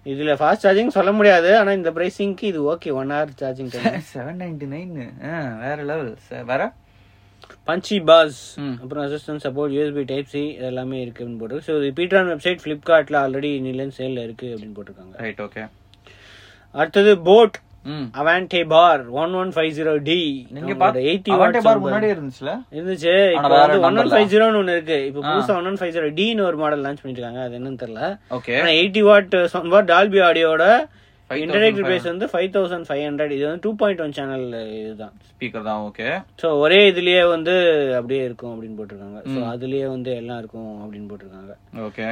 இதுல 0.06 0.32
ஃபாஸ்ட் 0.38 0.64
சார்ஜிங் 0.66 0.94
சொல்ல 0.96 1.10
முடியாது 1.18 1.50
ஆனா 1.58 1.72
இந்த 1.78 1.90
பிரைசிங்க்கு 1.96 2.46
இது 2.52 2.60
okay 2.72 2.92
one 3.00 3.12
hour 3.16 3.28
charging 3.42 3.72
seven 4.12 4.40
ninety 4.42 4.68
nine 4.72 4.94
வேற 5.64 5.76
லெவல் 5.90 6.10
வேற? 6.50 6.62
Punchy 7.68 7.96
bass. 8.08 8.40
அப்புறம் 8.82 9.02
assistant 9.04 9.42
support 9.44 9.74
USB 9.76 10.04
type 10.12 10.30
C 10.32 10.42
எல்லாமே 10.68 10.98
இருக்கு 11.02 11.22
அப்படின்னு 11.22 11.40
போட்டிருக்கு. 11.42 11.66
ஸோ 11.68 11.74
இது 11.80 11.90
பீட்ரான் 11.98 12.30
வெப்சைட் 12.32 12.62
ஃபிளிப்கார்ட்ல 12.62 13.16
ஆல்ரெடி 13.24 13.50
இன்னிலேருந்து 13.58 13.98
சேல்ல 14.00 14.24
இருக்கு 14.26 14.48
அப்படின்னு 14.54 14.76
போட்டிருக்காங்க. 14.78 15.14
ரைட் 15.24 15.42
ஓகே 15.46 15.62
அடுத்தது 16.74 17.12
boAt 17.28 17.56
Aavante 18.20 18.62
bar 18.72 19.02
one 19.22 19.34
one 19.40 19.50
five 19.56 19.72
zero 19.78 19.92
T 20.08 20.18
நீங்க 20.56 20.74
பாத்து 20.82 21.04
எயிட்டி 21.10 21.32
பார் 21.66 21.82
முன்னாடியே 21.84 22.14
இருந்துச்சுல? 22.14 22.52
இருந்துச்சு. 22.76 23.14
ஆனா 23.28 23.36
இப்போ 23.36 23.52
வேற 23.56 23.68
வந்து 23.68 23.86
ஒன் 23.88 24.00
ஒன். 24.02 24.10
ஃபைவ் 24.14 24.30
ஜீரோன்னு 24.32 24.60
ஒன்று 24.62 24.76
இருக்கு. 24.78 24.98
இப்போ 25.10 25.20
புதுசா 25.28 25.56
ஒன் 25.60 25.68
ஒன் 25.70 25.78
ஃபைவ் 25.82 25.94
ஜீரோ 25.96 26.08
டின்னு 26.18 26.48
ஒரு 26.48 26.58
மாடல் 26.62 26.84
லான்ச் 26.86 27.04
பண்ணிருக்காங்க 27.04 27.42
அது 27.46 27.56
என்னன்னு 27.60 27.82
தெரியல. 27.84 28.02
ஓகே 28.38 28.56
ஆனா 28.62 28.72
eighty 28.80 29.04
watt 29.10 29.36
sound 29.54 29.74
bar 29.76 29.88
Dolby 29.92 30.20
ஆடியோட 30.28 30.64
5500 31.30 31.44
இன்டர்நெட் 31.44 31.88
பேஸ் 31.90 32.08
வந்து 32.10 32.26
ஃபைவ் 32.30 32.48
தௌசண்ட் 32.54 32.86
ஃபைவ் 32.88 33.02
ஹண்ட்ரட் 33.06 33.30
இது 33.36 33.44
வந்து 33.48 33.62
டூ 33.66 33.70
பாயிண்ட் 33.80 34.00
ஒன் 34.04 34.14
சேனல் 34.16 34.46
இதுதான். 34.80 35.14
ஸ்பீக்கர் 35.30 35.66
தான் 35.68 35.82
ஓகே 35.88 36.08
ஸோ 36.42 36.46
ஒரே 36.64 36.80
இதுலயே 36.90 37.22
வந்து 37.34 37.54
அப்படியே 37.98 38.22
இருக்கும் 38.28 38.52
அப்படின்னு 38.54 38.78
போட்டிருக்காங்க. 38.80 39.20
ஸோ 39.34 39.38
அதுலயே 39.52 39.86
வந்து 39.94 40.10
எல்லாம் 40.20 40.40
இருக்கும் 40.42 40.72
அப்படின்னு 40.82 41.08
போட்டிருக்காங்க. 41.12 41.54
ஓகே 41.88 42.08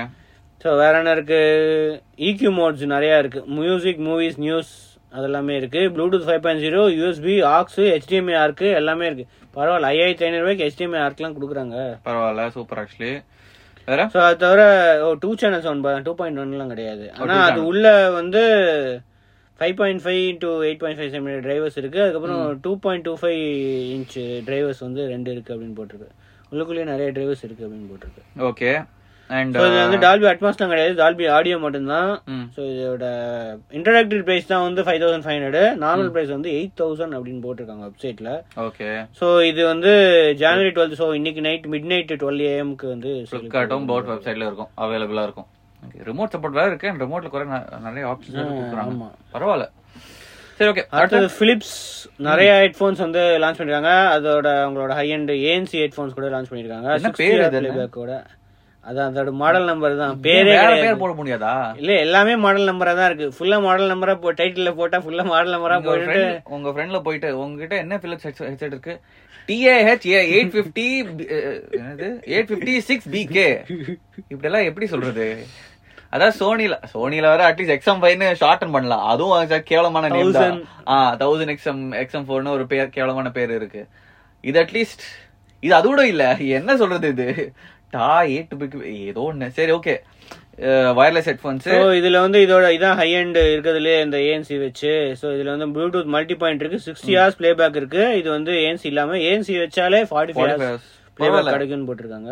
ஸோ 0.63 0.71
வேற 0.83 0.95
என்ன 1.03 1.13
இருக்கு? 1.17 1.41
இக்யூ 2.29 2.51
மோட்ஸ் 2.61 2.87
நிறைய 2.95 3.21
இருக்கு. 3.23 3.43
மியூசிக் 3.59 4.01
மூவிஸ் 4.09 4.41
நியூஸ் 4.47 4.73
அதெல்லாமே 5.17 5.55
இருக்கு. 5.61 5.81
Bluetooth 5.95 6.27
five 6.29 6.43
point 6.45 6.65
zero 6.67 6.83
USB 6.99 7.35
aux 7.57 7.81
HDMI 7.95 8.37
ARC 8.45 8.69
எல்லாமே 8.81 9.07
இருக்கு. 9.11 9.27
பரவாயில்ல 9.57 9.91
ஐயாயிரத்தி 9.95 10.27
ஐநூறு 10.27 10.43
ரூபாய்க்கு 10.45 10.67
ஹெச்டிஎம்ஐ 10.69 11.01
ஆர்க்லாம் 11.07 11.37
கொடுக்குறாங்க. 11.37 11.77
பரவாயில்ல 12.09 12.45
சூப்பர் 12.57 12.81
ஆக்சுவலி 12.83 13.13
வேற? 13.89 14.03
ஸோ 14.15 14.19
அது 14.27 14.37
தவிர 14.43 14.63
two 15.23 15.31
channels 15.43 15.69
one 15.71 15.81
two 16.09 16.13
point 16.21 16.43
ஒன்லாம் 16.43 16.73
கிடையாது. 16.75 17.07
ஆனா 17.21 17.37
அது 17.49 17.61
உள்ள 17.71 17.87
வந்து 18.19 18.43
five 19.61 19.75
point 19.81 20.03
five 20.05 20.27
to 20.43 20.51
eight 20.67 20.83
point 20.83 21.01
five 21.01 21.13
semi 21.15 21.33
drivers 21.47 21.79
இருக்கு. 21.81 21.99
அதுக்கப்புறம் 22.05 22.45
two 22.67 22.73
point 22.85 23.07
two 23.09 23.15
five 23.23 23.43
inch 23.97 24.17
drivers 24.49 24.85
வந்து 24.87 25.03
ரெண்டு 25.15 25.33
இருக்கு 25.35 25.53
அப்படின்னு 25.55 25.77
போட்டிருக்கு. 25.81 26.09
உள்ளுக்குள்ளேயே 26.53 26.87
நிறைய 26.93 27.09
டிரைவர்ஸ் 27.17 27.45
இருக்கு 27.49 27.67
அப்படின்னு 27.67 27.91
போட்டிருக்கு. 27.93 28.23
ஓகே 28.51 28.71
அண்ட் 29.39 29.57
இது 29.67 29.77
வந்து 29.83 29.99
டால்பி 30.05 30.27
அட்மாஸ்லாம் 30.31 30.73
கிடையாது. 30.73 30.95
டால்பி 31.01 31.27
ஆடியோ 31.37 31.57
மட்டும்தான். 31.65 32.11
ஸோ 32.57 32.61
இதோட 32.73 33.05
இன்டராக்டிவ் 33.79 34.23
பிரைஸ் 34.29 34.51
தான் 34.53 34.65
வந்து 34.67 34.85
five 34.87 35.01
thousand 35.03 35.27
five 35.27 35.39
hundred 35.39 35.79
normal 35.85 36.11
price 36.17 36.33
வந்து 36.37 36.51
எயிட் 36.59 36.77
தௌசண்ட் 36.83 37.17
அப்படின்னு 37.19 37.45
போட்டிருக்காங்க 37.47 37.85
வெப்சைட்ல 37.91 38.33
ஓகே 38.67 38.91
ஸோ 39.21 39.29
இது 39.51 39.63
வந்து 39.73 39.93
ஜனவரி 40.43 40.73
டுவெல்த் 40.77 41.01
ஸோ 41.03 41.09
இன்னைக்கு 41.21 41.47
நைட் 41.49 41.71
மிட் 41.75 41.89
நைட் 41.95 42.13
டுவெல் 42.23 42.43
ஏஎம்க்கு 42.53 42.89
வந்து 42.95 43.13
ஃபிளிப்கார்ட்டும் 43.31 43.89
போட் 43.93 44.11
வெப்சைட்ல 44.13 44.49
இருக்கும். 44.51 44.73
அவைலபிளா 44.85 45.25
இருக்கும். 45.29 45.49
ரிமோட் 46.09 46.33
சப்போர்ட் 46.35 46.59
வேற 46.61 46.69
இருக்கு. 46.71 46.89
அண்ட் 46.91 47.03
ரிமோட்ல 47.05 47.31
கூட 47.35 47.45
நிறைய 47.87 48.05
ஆப்ஷன்ஸ் 48.13 48.57
கொடுக்குறாங்க. 48.57 49.07
பரவாயில்ல. 49.35 49.67
சரி 50.59 50.71
ஓகே 50.73 50.83
அடுத்தது 50.97 51.29
பிலிப்ஸ் 51.39 51.77
நிறைய 52.27 52.51
ஹெட்ஃபோன்ஸ் 52.63 53.01
வந்து 53.05 53.23
லான்ச் 53.43 53.61
பண்ணிருக்காங்க. 53.61 53.93
அதோட 54.17 54.49
அவங்களோட 54.65 54.93
ஹை 54.99 55.07
அண்ட் 55.17 55.33
ஏஎன்சி 55.47 55.79
ஹெட்ஃபோன்ஸ் 55.83 56.17
கூட 56.19 56.29
லான்ச் 56.35 56.51
பண்ணிருக்காங்க. 56.51 57.15
பேர்? 57.23 57.89
கூட 57.99 58.13
அதான் 58.85 59.09
அதோட 59.11 59.31
மாடல் 59.41 59.67
நம்பர் 59.71 59.95
தான். 60.01 60.13
பேரே. 60.27 60.53
பேர் 60.83 61.01
போட 61.03 61.13
முடியாதா? 61.19 61.53
இல்ல 61.81 61.93
எல்லாமே 62.05 62.35
மாடல் 62.45 62.71
நம்பரா 62.71 62.93
தான் 62.99 63.09
இருக்கு. 63.11 63.27
ஃபுல்லா 63.37 63.57
மாடல் 63.67 63.93
நம்பரா 63.93 64.15
போ 64.23 64.31
டைட்டில்ல 64.39 64.71
போட்டா 64.79 64.99
ஃபுல்லா 65.05 65.25
மாடல் 65.33 65.55
நம்பரா 65.57 65.77
போயிட்டு 65.89 66.21
உங்க 66.57 66.71
ஃப்ரெண்ட்ல 66.75 67.01
போயிட்டு 67.07 67.31
உங்ககிட்ட 67.43 67.77
என்ன 67.85 67.99
பிலிப்ஸ் 68.05 68.27
ஹெட்செட் 68.29 68.73
இருக்கு? 68.75 68.95
டிஏஹெச் 69.49 70.07
எயிட் 70.21 70.53
பிப்டி 70.57 70.87
என்னது? 71.81 72.09
எயிட் 72.35 72.51
பிப்டி 72.53 72.75
சிக்ஸ் 72.89 73.11
பிகே 73.17 73.49
இப்படி 74.33 74.49
எல்லாம் 74.51 74.69
எப்படி 74.71 74.87
சொல்றது? 74.95 75.27
அதான் 76.15 76.37
சோனில 76.41 76.77
சோனில 76.93 77.27
வர 77.33 77.43
அட்லீஸ்ட் 77.49 77.75
எக்ஸம் 77.77 78.01
ஃபைவ்னு 78.03 78.29
ஷார்டன் 78.43 78.75
பண்ணலாம். 78.77 79.05
அதுவும் 79.13 79.35
அது 79.37 79.59
கேவலமான 79.71 80.09
நேம் 80.15 80.33
தான். 80.39 80.57
ஆ 80.93 80.95
தௌசண்ட் 81.23 81.53
எக்ஸம் 81.55 81.83
எக்ஸம் 82.03 82.27
ஃபோர்னு 82.29 82.55
ஒரு 82.57 82.65
பேர் 82.73 82.95
கேவலமான 82.97 83.31
பேர் 83.37 83.53
இருக்கு. 83.59 83.83
இது 84.45 84.59
அட்லீஸ்ட் 84.65 85.05
இது 85.63 85.73
அது 85.79 85.87
கூட 85.93 86.03
இல்ல 86.13 86.25
என்ன 86.59 86.77
சொல்றது 86.83 87.09
இது? 87.15 87.29
டா 87.97 88.09
எயிட் 88.33 88.55
பிக் 88.61 88.75
ஏதோ 89.11 89.23
ஒண்ணு. 89.31 89.47
சரி 89.59 89.73
ஓகே 89.79 89.95
வயர்லெஸ் 90.99 91.29
ஹெட்ஃபோன்ஸ் 91.31 91.67
ஸோ 91.75 91.77
இதுல 91.99 92.19
வந்து 92.25 92.39
இதோட 92.47 92.67
இதான் 92.77 92.99
ஹை 93.01 93.09
எண்ட் 93.21 93.39
இருக்கிறதுலே 93.53 93.95
இந்த 94.07 94.17
ஏஎன்சி 94.29 94.57
வச்சு 94.65 94.93
ஸோ 95.21 95.27
இதுல 95.37 95.53
வந்து 95.55 95.69
ப்ளூடூத் 95.77 96.11
மல்டி 96.15 96.37
பாயிண்ட் 96.43 96.63
இருக்கு 96.63 96.81
சிக்ஸ்டி 96.87 97.13
ஹவர்ஸ் 97.19 97.39
ப்ளே 97.41 97.51
பேக் 97.61 97.79
இருக்கு. 97.81 98.03
இது 98.21 98.29
வந்து 98.37 98.53
ஏஎன்சி 98.65 98.87
இல்லாம 98.93 99.17
ஏஎன்சி 99.29 99.55
வச்சாலே 99.65 100.01
forty 100.11 100.35
five 100.39 100.53
hours 100.55 100.89
play 101.19 101.31
back 101.35 101.53
கிடைக்கும்னு 101.55 101.89
போட்டிருக்காங்க. 101.91 102.31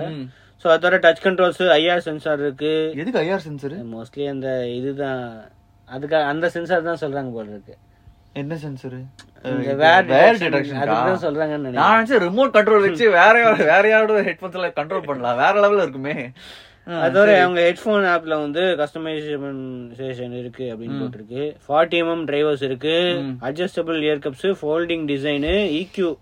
ஸோ 0.64 0.68
அதோட 0.74 0.96
டச் 1.04 1.24
கண்ட்ரோல்ஸ் 1.26 1.62
ஐஆர் 1.78 2.06
சென்சார் 2.08 2.40
இருக்கு. 2.44 2.72
எதுக்கு 3.02 3.20
ஐஆர் 3.24 3.44
சென்சர் 3.48 3.76
மோஸ்ட்லி 3.96 4.24
அந்த 4.34 4.48
இதுதான் 4.78 5.20
அதுக்கு 5.88 6.16
அந்த 6.32 6.46
சென்சார் 6.56 6.88
தான் 6.88 7.02
சொல்றாங்க 7.04 7.30
போல 7.36 7.48
இருக்கு. 7.56 7.76
என்ன 8.34 8.54
சென்சர் 8.62 8.96
ரிமோட் 12.26 12.54
கண்ட்ரோல் 12.56 12.86
வச்சு 12.86 13.10
வேற 13.10 13.34
வேற 13.72 13.88
யாரோட 13.88 14.22
ஹெட்ஃபோன்ஸ்ல 14.28 14.70
கண்ட்ரோல் 14.78 15.06
பண்ணலாம். 15.10 15.36
வேற 15.36 15.54
லெவல்ல 15.62 15.84
இருக்குமே. 15.86 16.16
அதோட 17.06 17.30
அவங்க 17.42 17.60
ஹெட்ஃபோன் 17.68 18.06
ஆப்ல 18.12 18.34
வந்து 18.44 18.62
கஸ்டமைசேஷன் 18.80 20.36
இருக்கு 20.42 20.66
அப்படின்னு 20.72 21.00
போட்டிருக்கு. 21.00 21.56
ஃபார்ட்டி 21.66 21.96
எம்எம் 22.02 22.24
டிரைவர்ஸ் 22.30 22.62
இருக்கு. 22.62 22.94
Adjustable 23.48 23.98
ear 24.06 24.22
cups 24.26 24.46
folding 24.62 25.04
design 25.12 25.54
EQ 25.82 26.16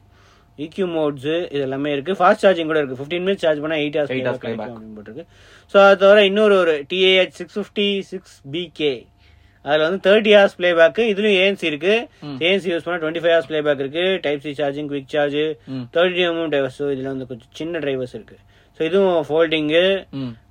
EQ 0.58 0.86
modes 0.92 1.24
இது 1.24 1.60
எல்லாமே 1.60 1.92
இருக்கு. 1.92 2.12
ஃபாஸ்ட் 2.12 2.44
சார்ஜிங் 2.44 2.70
கூட 2.70 2.78
இருக்கு. 2.82 3.00
15 3.02 3.22
மினிட்ஸ் 3.24 3.44
சார்ஜ் 3.44 3.60
பண்ணா 3.60 3.76
எயிட் 3.76 3.98
ஹவர்ஸ் 3.98 4.14
போட்டிருக்கு. 4.96 5.26
ஸோ 5.72 5.76
அது 5.86 5.98
தவிர 5.98 6.24
இன்னொரு 6.24 6.58
ஒரு 6.58 6.84
TAH 6.92 7.36
six 7.40 7.58
fifty 7.58 8.00
six 8.00 8.40
BK 8.52 9.06
அதுல 9.66 9.84
வந்து 9.86 10.00
தேர்ட்டி 10.06 10.32
ஹவர்ஸ் 10.36 10.56
ப்ளே 10.58 10.70
பேக் 10.80 11.00
இதுலயும் 11.12 11.38
ஏஎன்சி 11.42 11.66
இருக்கு. 11.70 11.94
ஏஎன்சி 12.48 12.68
யூஸ் 12.72 12.84
பண்ணா 12.86 12.98
twenty 13.02 13.22
five 13.22 13.34
hours 13.34 13.48
play 13.50 13.60
back 13.68 13.82
இருக்கு 13.84 14.04
type 14.26 14.44
C 14.46 14.52
charging 14.60 14.90
quick 14.92 15.14
charge. 15.14 15.40
Thirty 15.96 16.22
mm 16.28 16.52
drivers 16.54 16.82
இதுல 16.94 17.08
வந்து 17.14 17.28
கொஞ்சம் 17.30 17.52
சின்ன 17.60 17.80
டிரைவர்ஸ் 17.84 18.14
இருக்கு. 18.18 18.36
ஸோ 18.78 18.82
இதுவும் 18.88 19.20
ஃபோல்டிங்கு 19.28 19.84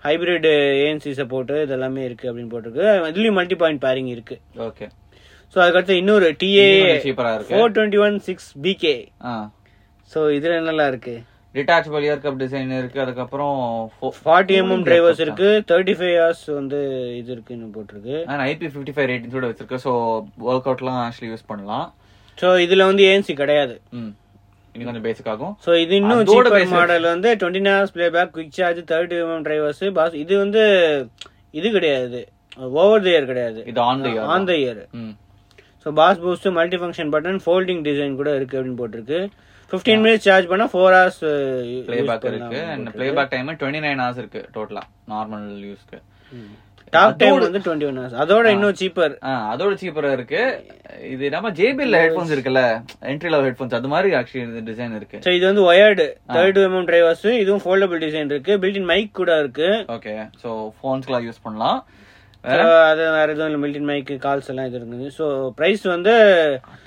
ஹைபிரிட் 0.08 0.48
ஏஎன்சி 0.84 1.12
சப்போர்ட் 1.22 1.52
இது 1.64 1.76
எல்லாமே 1.78 2.04
இருக்கு 2.10 2.30
அப்படின்னு 2.30 2.52
போட்டிருக்கு. 2.54 2.86
இதுலயும் 3.12 3.38
மல்டி 3.40 3.58
பாயிண்ட் 3.64 3.84
பேரிங் 3.86 4.12
இருக்கு. 4.16 4.38
ஓகே 4.68 4.88
ஸோ 5.56 5.60
அதுக்கடுத்து 5.64 6.00
இன்னொரு 6.02 6.30
TA 6.42 6.66
four 7.52 7.76
twenty 7.76 8.00
one 8.06 8.18
six 8.28 8.50
BK 8.66 8.96
so 10.12 10.20
இதுல 10.38 10.58
என்னெல்லாம் 10.62 10.90
இருக்கு? 10.94 11.14
டிட்டாச்சபிள் 11.56 12.06
இயர் 12.08 12.22
கப் 12.24 12.40
டிசைன் 12.44 12.72
இருக்கு 12.80 13.00
அதுக்கப்புறம் 13.04 13.56
ஃபார்ட்டி 14.24 14.56
எம்எம் 14.62 14.84
டிரைவர்ஸ் 14.88 15.22
இருக்கு 15.26 15.50
தேர்ட்டி 15.72 15.96
ஃபைவ் 16.00 16.16
ஹவர்ஸ் 16.20 16.46
வந்து 16.60 16.80
இது 17.20 17.32
இருக்குன்னு 17.36 17.72
போட்டிருக்கு. 17.78 18.18
ஐபி 18.52 18.68
ஃபிஃப்டி 18.74 18.94
ஃபைவ் 18.98 19.10
ரேட்டிங்ஸ் 19.12 19.38
கூட 19.38 19.48
வச்சிருக்கு 19.52 19.80
ஸோ 19.86 19.94
ஒர்க் 20.50 20.70
அவுட்லாம் 20.70 21.00
ஆக்சுவலி 21.06 21.32
யூஸ் 21.34 21.50
பண்ணலாம். 21.52 21.88
ஸோ 22.38 22.48
இதுல 22.66 22.86
வந்து 22.92 23.04
ஏஎன்சி 23.10 23.36
கிடையாது. 23.42 23.76
ம் 24.00 24.14
இன்னும் 24.74 24.88
கொஞ்சம் 24.90 25.08
பேசிக் 25.08 25.30
ஆகும். 25.34 25.54
ஸோ 25.66 25.72
இது 25.84 25.94
இன்னும் 26.02 26.24
சீப்பர். 26.32 26.66
மாடல் 26.78 27.06
வந்து 27.14 27.30
twenty 27.42 27.74
hours 27.74 27.94
playback 28.16 28.34
quick 28.38 28.56
charge 28.60 28.82
thirty 28.92 29.20
MM 29.26 29.46
drivers 29.48 29.84
bass 30.00 30.18
இது 30.24 30.34
வந்து 30.44 30.64
இது 31.60 31.68
கிடையாது. 31.78 32.22
ஓவர் 32.82 33.06
த 33.06 33.10
இயர் 33.14 33.30
கிடையாது. 33.32 33.62
இது 33.72 33.80
on 33.90 34.04
the 34.06 34.10
year 34.14 34.28
on 34.34 34.48
the 34.50 34.54
year 34.64 34.82
so 35.86 35.92
bass 36.02 36.22
boost 36.26 36.48
multi 36.60 36.78
function 36.82 37.12
button 37.16 37.42
folding 37.46 37.82
design 37.88 38.20
கூட 38.20 38.30
இருக்கு 38.38 38.58
அப்படின்னு 38.60 38.80
போட்டிருக்கு. 38.84 39.20
15 39.72 40.02
மினிட்ஸ் 40.04 40.28
சார்ஜ் 40.28 40.52
பண்ணா 40.52 40.66
ஃபோர் 40.74 40.96
ஹவர்ஸ் 40.98 41.24
ப்ளே 41.88 41.98
பேக் 42.10 42.28
இருக்கு. 42.34 42.62
And 42.74 42.92
playback 43.18 43.34
time 43.34 43.50
twenty 43.64 43.82
nine 43.88 44.04
hours 44.04 44.22
இருக்கு 44.24 44.44
டோட்டலா 44.58 44.84
நார்மல் 45.14 45.50
யூஸ்க்கு 45.72 46.00
டாப் 46.94 47.16
டைம் 47.22 47.38
வந்து 47.46 47.62
டுவெண்ட்டி 47.66 47.88
ஒன் 47.88 47.98
ஹவர்ஸ் 48.00 48.18
அதோட 48.24 48.46
இன்னும் 48.56 48.76
சீப்பர் 48.82 49.14
அதோட 49.54 49.74
சீப்பரா 49.82 50.12
இருக்கு. 50.18 50.42
இது 51.14 51.32
நம்ம 51.36 51.50
ஜேபிஎல் 51.60 51.98
ஹெட்ஃபோன்ஸ் 52.02 52.34
இருக்குல்ல? 52.36 52.62
என்ட்ரி 53.12 53.30
லெவல் 53.34 53.48
ஹெட்ஃபோன்ஸ் 53.50 53.76
அது 53.80 53.90
மாதிரி 53.94 54.10
ஆக்சுவலி 54.20 54.62
டிசைன் 54.70 54.96
இருக்கு. 55.00 55.18
ஸோ 55.26 55.32
இது 55.38 55.44
வந்து 55.50 55.64
ஒயர்டு 55.72 56.06
தேர்ட்டி 56.36 56.66
எம்எம் 56.68 56.88
டிரைவர்ஸ் 56.92 57.28
இதுவும் 57.42 57.64
ஃபோல்டபிள் 57.66 58.04
டிசைன் 58.06 58.32
இருக்கு. 58.34 58.56
பில்டின் 58.66 58.90
மைக் 58.92 59.18
கூட 59.22 59.34
இருக்கு. 59.44 59.70
ஓகே 59.98 60.16
சோ 60.44 60.52
ஃபோன்ஸ்க்குலாம் 60.78 61.28
யூஸ் 61.30 61.46
பண்ணலாம். 61.48 61.80
அது 62.90 63.02
வேற 63.18 63.28
எதுவும் 63.34 63.48
இல்லை. 63.50 63.60
பில்டின் 63.64 63.88
மைக் 63.90 64.12
கால்ஸ் 64.26 64.50
எல்லாம் 64.52 64.68
இது 64.70 64.78
இருக்குது 64.80 65.08
ஸோ 65.18 65.26
பிரைஸ் 65.60 65.86
வந்து 65.94 66.14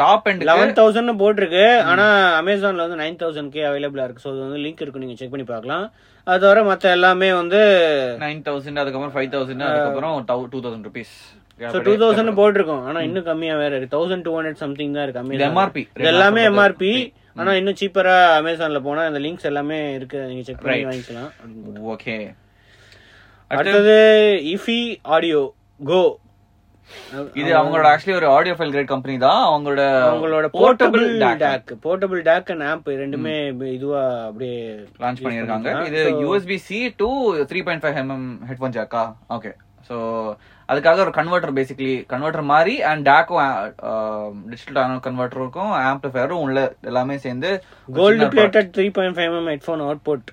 டாப் 0.02 0.28
எண்ட் 0.30 0.44
லெவன் 0.50 0.76
தௌசண்ட் 0.78 1.20
போட்டிருக்கு. 1.22 1.64
ஆனா 1.92 2.06
அமேசான்ல 2.40 2.86
வந்து 2.86 3.00
நைன் 3.02 3.18
தௌசண்ட் 3.22 3.52
கே 3.56 3.64
அவைலபிளா 3.70 4.06
இருக்கு. 4.08 4.24
ஸோ 4.26 4.32
இது 4.34 4.46
வந்து 4.46 4.62
லிங்க் 4.66 4.84
இருக்கு. 4.84 5.02
நீங்க 5.04 5.16
செக் 5.20 5.34
பண்ணி 5.34 5.48
பார்க்கலாம். 5.52 5.84
அது 6.26 6.42
தவிர 6.44 6.62
மத்த 6.70 6.94
எல்லாமே 6.98 7.28
வந்து 7.40 7.60
நைன் 8.24 8.42
தௌசண்ட் 8.48 8.82
அதுக்கப்புறம் 8.84 9.14
ஃபைவ் 9.16 9.30
தௌசண்ட் 9.36 9.68
அதுக்கப்புறம் 9.68 10.48
two 10.54 10.60
thousand 10.64 10.88
rupees 10.90 11.14
so 11.74 11.78
two 11.86 11.94
thousand 12.02 12.38
போட்டிருக்கோம். 12.40 12.82
ஆனா 12.88 12.98
இன்னும் 13.06 13.28
கம்மியா 13.28 13.54
வேற 13.62 13.72
இருக்கு. 13.76 13.94
தௌசண்ட் 13.94 14.24
டூ 14.26 14.34
ஹண்ட்ரட் 14.38 14.60
சம்திங் 14.64 14.96
தான் 14.96 15.06
இருக்கு. 15.06 15.22
MRP. 15.54 15.78
இது 16.00 16.12
எல்லாமே 16.14 16.42
எம்ஆர்பி 16.50 16.92
ஆனா 17.40 17.50
இன்னும் 17.60 17.78
சீப்பரா 17.80 18.14
அமேசான்ல 18.40 18.78
போனா 18.86 19.02
இந்த 19.08 19.20
லிங்க்ஸ் 19.24 19.48
எல்லாமே 19.50 19.78
இருக்கு. 19.96 20.20
நீங்க 20.30 20.44
செக் 20.46 20.62
பண்ணி. 20.62 20.84
வாங்கிக்கலாம். 20.90 21.30
ஓகே 21.94 22.14
அடுத்தது 23.50 23.98
இஃபி 24.54 24.80
ஆடியோ 25.16 25.42
கோ 25.80 26.00
இது 27.40 27.48
அவங்களோட 27.58 27.86
ஆக்சுவலி 27.90 28.16
ஒரு 28.18 28.28
ஆடியோ 28.34 28.54
ஃபைல் 28.56 28.72
கிரேட் 28.74 28.90
கம்பெனி 28.92 29.14
தான். 29.24 29.40
அவங்களோட 29.48 29.82
அவங்களோட 30.06 30.46
portable 30.54 31.06
DAC 31.42 31.70
portable 31.84 32.20
DAC 32.28 32.50
and 32.54 32.66
app 32.70 32.88
ரெண்டுமே 33.02 33.34
இதுவா 33.76 34.02
அப்படியே 34.28 34.60
லான்ச் 35.02 35.22
பண்ணியிருக்காங்க. 35.24 35.72
இது 35.88 36.02
USB 36.22 36.58
C 36.68 36.78
to 37.02 37.08
three 37.50 37.62
point 37.66 37.84
five 37.84 37.98
MM 38.04 38.28
headphone 38.50 38.76
ஜாக்கா 38.78 39.02
okay 39.36 39.52
so 39.90 39.96
அதுக்காக 40.68 41.02
ஒரு 41.04 41.12
கன்வெர்ட்டர் 41.18 41.56
பேசிக்கலி 41.58 41.92
கன்வெர்ட்டர் 42.10 42.50
மாதிரி 42.54 42.74
அண்ட் 42.88 43.04
டேக்கும் 43.08 43.44
டிஜிட்டல் 44.50 45.04
கன்வெர்ட்டருக்கும் 45.06 45.72
ஆம்பிளிஃபயரும் 45.84 46.42
உள்ள 46.46 46.58
எல்லாமே 46.90 47.16
சேர்ந்து 47.26 47.52
gold 47.98 48.26
plated 48.34 48.72
three 48.76 48.88
point 48.98 49.18
five 49.18 49.36
M 49.38 49.50
headphone 49.54 49.84
output 49.86 50.28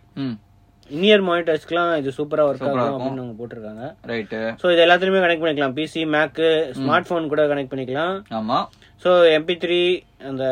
in ear 0.89 1.23
மானிட்டர்ஸ்க்குலாம் 1.27 1.91
இது 2.01 2.09
சூப்பரா 2.17 2.43
ஒர்க் 2.47 2.65
ஆகும். 2.65 2.97
அப்படின்னு 2.97 3.23
அவங்க 3.23 3.35
போட்டிருக்காங்க. 3.39 3.85
ரைட்டு 4.11 4.39
ஸோ 4.61 4.71
இது 4.73 4.83
எல்லாத்துலயுமே 4.85 5.23
கனெக்ட் 5.23 5.43
பண்ணிக்கலாம். 5.43 5.75
பிசி 5.79 6.03
மேக்கு 6.15 6.49
ஸ்மார்ட் 6.79 7.09
போன் 7.11 7.31
கூட 7.33 7.43
கனெக்ட் 7.51 7.73
பண்ணிக்கலாம். 7.73 8.15
ஆமா. 8.39 8.59
ஸோ 9.05 9.11
எம்பி 9.37 9.55
த்ரீ 9.63 9.81
அந்த 10.29 10.45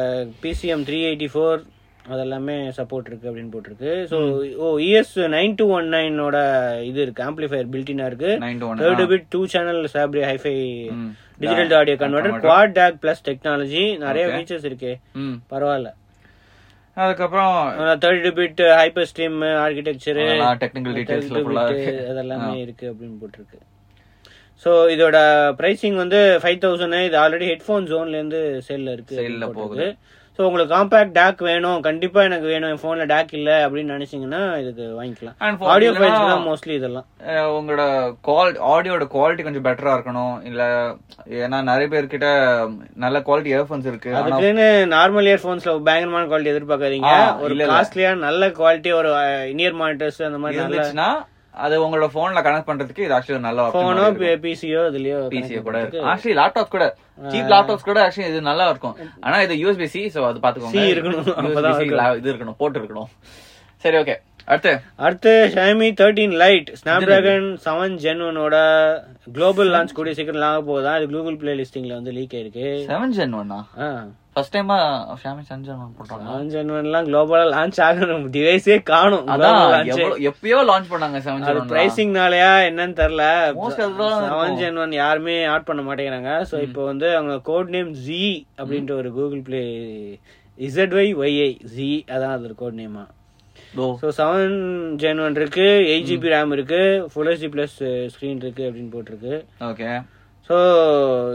பிசிஎம் 0.43 0.85
த்ரீ 0.89 0.99
எயிட்டி 1.09 1.29
ஃபோர் 1.35 1.61
அதெல்லாமே 2.13 2.55
சப்போர்ட் 2.77 3.09
இருக்கு 3.09 3.29
அப்படின்னு 3.29 3.53
போட்டிருக்கு. 3.53 3.91
ஸோ 4.11 4.17
ஓ 4.63 4.69
இஎஸ் 4.87 5.13
நைன் 5.35 5.55
டூ 5.59 5.65
ஒன் 5.77 5.87
நைனோட 5.95 6.37
இது 6.89 6.99
இருக்கு. 7.05 7.21
ஆம்பிளிஃபயர் 7.29 7.71
பில்டினா 7.75 8.07
இருக்கு. 8.11 8.31
தேர்ட் 8.83 9.03
பிட் 9.11 9.27
டூ 9.35 9.41
சேனல் 9.53 9.81
சாப்ரி 9.95 10.23
hi fi. 10.29 10.55
Digital 11.43 11.77
audio 11.79 11.97
converter 12.03 12.35
quad 12.47 12.75
DAC 12.79 12.99
plus 13.03 13.23
technology 13.29 13.83
நிறைய 14.05 14.25
ஃபீச்சர்ஸ் 14.33 14.67
இருக்கு. 14.71 14.93
பரவாயில்ல. 15.53 15.91
அதுக்கப்புறம் 16.97 17.53
thirty 18.01 18.31
bit 18.39 18.61
hyper 18.79 19.07
stream 19.11 19.37
architecture 19.63 20.19
technical 20.63 21.23
இருக்கு 21.67 21.93
அதெல்லாமே 22.11 22.57
இருக்கு. 22.57 22.85
அப்படின்னு 22.91 23.15
போட்டிருக்கு. 23.21 23.59
ஸோ 24.65 24.71
இதோட 24.91 25.17
பிரைசிங் 25.59 25.95
வந்து 25.95 26.19
ஃபைவ் 26.41 26.59
தௌசண்ட் 26.65 26.97
இது 27.07 27.17
ஆல்ரெடி 27.21 27.47
ஹெட்ஃபோன் 27.51 27.87
ஜோன்ல 27.91 28.19
இருந்து 28.19 28.41
சேல்ல 28.67 28.93
இருக்கு 28.97 29.15
Sale 29.19 29.37
ல 29.37 29.47
போகுது. 29.57 29.87
ஸோ 30.37 30.41
உங்களுக்கு 30.45 30.73
காம்பேக்ட் 30.75 31.15
டேக் 31.17 31.41
வேணும். 31.47 31.79
கண்டிப்பா 31.87 32.19
எனக்கு 32.27 32.47
வேணும். 32.51 32.69
என் 32.73 32.81
போன்ல 32.83 33.03
டேக் 33.11 33.33
இல்ல 33.39 33.49
அப்படின்னு 33.65 33.95
நினைச்சீங்கன்னா 33.95 34.39
இதுக்கு 34.61 34.85
வாங்கிக்கலாம். 34.99 35.35
ஆடியோ 35.73 35.91
ஃபைல்ஸ் 35.97 36.23
தான் 36.31 36.47
மோஸ்ட்லி 36.47 36.73
இதெல்லாம். 36.79 37.05
உங்களோட 37.57 37.83
குவால் 38.27 38.53
ஆடியோட 38.71 39.05
குவாலிட்டி 39.15 39.43
கொஞ்சம் 39.47 39.65
பெட்டரா 39.67 39.93
இருக்கணும். 39.97 40.33
இல்ல 40.51 40.63
ஏன்னா 41.43 41.59
நிறைய 41.69 41.89
பேர்கிட்ட 41.93 42.29
நல்ல 43.05 43.19
குவாலிட்டி 43.27 43.53
இயர்ஃபோன்ஸ் 43.53 43.89
இருக்கு. 43.91 44.13
அதுக்குன்னு 44.21 44.67
நார்மல் 44.95 45.29
இயர்ஃபோன்ஸ்ல 45.31 45.75
பயங்கரமான 45.89 46.25
குவாலிட்டி 46.31 46.53
எதிர்பார்க்காதீங்க. 46.55 47.13
ஒரு 47.43 47.51
இல்ல, 47.53 47.63
இல்ல. 47.63 47.73
காஸ்ட்லியா 47.75 48.13
நல்ல 48.27 48.49
குவாலிட்டி 48.61 48.93
ஒரு 49.01 49.11
இனியர் 49.53 49.79
மானிட்டர்ஸ் 49.83 50.19
அந்த 50.29 50.41
மாதிரி 50.45 50.61
இருந்துச்சுன்னா 50.61 51.09
அது 51.65 51.75
உங்களோட 51.83 52.07
போன்ல 52.17 52.41
கனெக்ட் 52.45 52.67
பண்றதுக்கு 52.69 53.05
இது 53.05 53.15
ஆக்சுவலி 53.17 53.41
நல்ல 53.47 53.65
போனோ 53.77 54.05
பிசியோ 54.45 54.81
இதுலயோ 54.91 55.19
பிசிஏ 55.33 55.59
கூட 55.67 55.79
ஆக்சுவலி 56.11 56.35
லேப்டாப் 56.41 56.73
கூட 56.75 56.85
சீப் 57.31 57.51
லேப்டாப்ஸ் 57.53 57.87
கூட 57.89 57.99
ஆக்சுவலி 58.05 58.29
இது 58.31 58.41
நல்லா 58.49 58.65
இருக்கும். 58.71 58.95
ஆனா 59.25 59.39
இது 59.45 59.55
யூஎஸ்பி 59.63 59.87
சி 59.95 60.01
சோ 60.15 60.21
அது 60.29 60.43
பாத்துக்கோங்க 60.45 60.85
இருக்கணும். 60.93 61.27
இது 62.21 62.31
இருக்கணும் 62.33 62.59
போட்டு 62.61 62.79
இருக்கணும். 62.81 63.09
சரி 63.83 63.97
ஓகே 64.01 64.15
அடுத்து. 64.51 64.71
அடுத்து 65.05 65.33
Xiaomi 65.55 65.89
thirteen 65.99 66.33
lite 66.43 66.69
snap 66.79 67.05
dragon 67.09 67.47
seven 67.65 67.95
gen 68.05 68.23
ஒனோட 68.29 68.55
global 69.35 69.71
launch 69.75 69.95
கூடிய 69.99 70.13
சீக்கிரம் 70.17 70.43
லாக 70.45 70.63
போகுதா? 70.69 70.93
இது 70.99 71.13
கூகுள் 71.15 71.39
பிளே 71.43 71.53
லிஸ்டிங்ல 71.61 71.93
வந்து 71.99 72.15
லீக் 72.17 72.35
ஆயிருக்கு. 72.39 72.67
செவன் 72.91 73.15
ஜென் 73.19 73.37
ஒன்னா 73.41 73.59
ஃபர்ஸ்ட் 74.35 74.55
டைமா 74.55 74.77
ஷாமி 75.23 75.43
ஒன் 75.83 75.93
போட்டாங்க. 75.97 77.01
குளோபலா 77.09 77.41
லான்ச் 77.55 77.79
ஆகணும். 77.87 78.23
டிவைஸே 78.35 78.77
காணும். 78.91 79.25
அதான் 79.33 79.89
எப்பயோ 80.29 80.59
லான்ச் 80.69 80.91
பண்ணாங்க 80.93 81.19
ஜென் 81.47 81.71
பிரைசிங்னாலயா 81.71 82.51
என்னன்னு 82.69 82.95
தெரியல. 83.01 83.25
Most 83.61 83.81
அதுதான் 83.87 84.95
யாருமே 85.01 85.35
ஆட் 85.55 85.67
பண்ண 85.69 85.83
மாட்டேங்கிறாங்க. 85.89 86.31
சோ 86.51 86.55
இப்போ 86.67 86.83
வந்து 86.91 87.09
அவங்க 87.17 87.35
கோட் 87.49 87.73
நேம் 87.75 87.91
ஜி 88.05 88.23
அப்படின்ற 88.59 88.93
ஒரு 89.01 89.11
Google 89.17 89.43
play 89.49 89.61
Z Y 90.69 91.11
Y I 91.23 91.51
G 91.75 91.91
அதான் 92.15 92.33
அது 92.37 92.55
கோட் 92.63 92.79
நேமா 92.81 93.05
ஸோ 94.01 94.07
செவன் 94.17 94.57
ஜென் 95.01 95.21
ஒன் 95.25 95.37
இருக்கு 95.39 95.67
எயிட் 95.91 96.09
ஜிபி 96.09 96.33
ரேம் 96.33 96.51
இருக்கு 96.57 96.81
ஃபுல் 97.13 97.29
ஹெச்டி 97.31 97.49
பிளஸ் 97.53 97.77
ஸ்க்ரீன் 98.13 98.41
இருக்கு 98.43 98.63
அப்படின்னு 98.69 98.91
போட்டிருக்கு. 98.95 99.35
ஓகே 99.69 99.87
ஸோ 100.49 100.55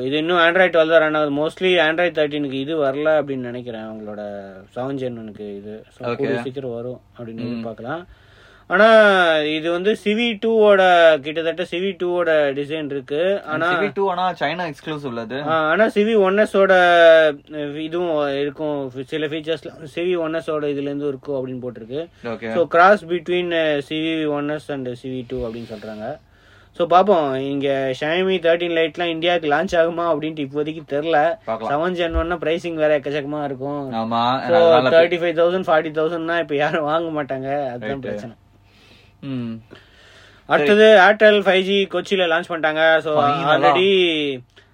இது 0.07 0.17
இன்னும் 0.23 0.41
ஆண்ட்ராய்ட் 0.45 0.75
டுவெல் 0.75 0.93
தான் 0.93 1.03
ரன் 1.05 1.19
ஆகுது. 1.19 1.33
மோஸ்ட்லி 1.41 1.71
ஆண்ட்ராய்ட் 1.85 2.17
தேர்ட்டினுக்கு 2.19 2.59
இது 2.65 2.75
வரல 2.87 3.09
அப்படின்னு 3.21 3.51
நினைக்கிறேன். 3.51 3.87
அவங்களோட 3.89 4.23
செவன் 4.75 4.99
ஜென் 5.03 5.21
ஒனுக்கு 5.23 5.47
இது. 5.61 5.75
சீக்கிரம் 6.47 6.75
வரும் 6.79 7.01
அப்படின்னு 7.17 7.47
எதிர்பார்க்கலாம். 7.47 8.03
ஆனா 8.71 8.87
இது 9.57 9.69
வந்து 9.75 9.93
சிவி 10.03 10.27
டூவோட 10.43 10.83
கிட்டத்தட்ட 11.27 11.63
சிவி 11.71 11.91
டூவோட 12.01 12.31
டிசைன் 12.59 12.91
இருக்கு. 12.95 13.21
ஆனா 13.53 13.69
சிவி 13.73 13.89
டூ 13.99 14.03
ஆனா 14.15 14.25
சைனா 14.41 14.65
எக்ஸ்க்ளூசிவ் 14.73 15.11
உள்ளது 15.11 15.39
ஆ, 15.53 15.55
ஆனா 15.73 15.85
சிவி 15.97 16.15
ஒன்னஸோட 16.27 16.73
இதுவும் 17.87 18.13
இருக்கும். 18.43 18.77
சில 19.13 19.27
ஃபீச்சர்ஸ் 19.33 19.65
சிவி 19.95 20.15
ஒன்னஸோட 20.27 20.65
இதுல 20.75 20.91
இருந்து 20.91 21.13
இருக்கும் 21.13 21.39
அப்படின்னு 21.39 21.65
போட்டிருக்கு. 21.65 22.03
So 22.57 22.63
cross 22.77 23.05
between 23.13 23.55
Civi 23.91 24.15
one S 24.39 24.71
and 24.77 24.91
Civi 25.05 25.23
two 25.33 25.39
அப்படின்னு 25.47 25.73
சொல்றாங்க. 25.75 26.07
ஸோ 26.77 26.83
பார்ப்போம் 26.93 27.29
இங்க 27.53 27.69
ஷாமி 28.01 28.35
தேர்ட்டின் 28.45 28.75
லைட்லாம் 28.79 29.13
இந்தியாவுக்கு 29.15 29.49
லான்ச் 29.53 29.75
ஆகுமா 29.81 30.05
அப்படின்ட்டு 30.11 30.45
இப்போதைக்கு 30.47 30.83
தெரில. 30.93 31.17
செவன் 31.71 31.97
ஜென் 31.99 32.19
ஒன்னா 32.23 32.37
பிரைசிங் 32.45 32.79
வேற 32.83 32.93
எக்கச்சக்கமா 32.99 33.41
இருக்கும். 33.49 33.87
தேர்ட்டி 34.97 35.19
ஃபைவ் 35.23 35.39
தௌசண்ட் 35.41 35.69
ஃபார்ட்டி 35.69 35.93
தௌசண்ட்னா 35.99 36.37
இப்போ 36.45 36.57
யாரும் 36.63 36.89
வாங்க 36.93 37.11
மாட்டாங்க. 37.19 37.49
அதுதான். 37.73 38.05
பிரச்சனை. 38.07 38.35
அடுத்தது 40.49 40.87
ஏர்டெல் 41.07 41.41
ஃபைவ் 41.47 41.65
ஜி 41.71 41.79
கொச்சியில 41.95 42.29
லான்ச் 42.33 42.51
பண்ணிட்டாங்க. 42.53 42.85
So. 43.07 43.11
Already 43.55 43.89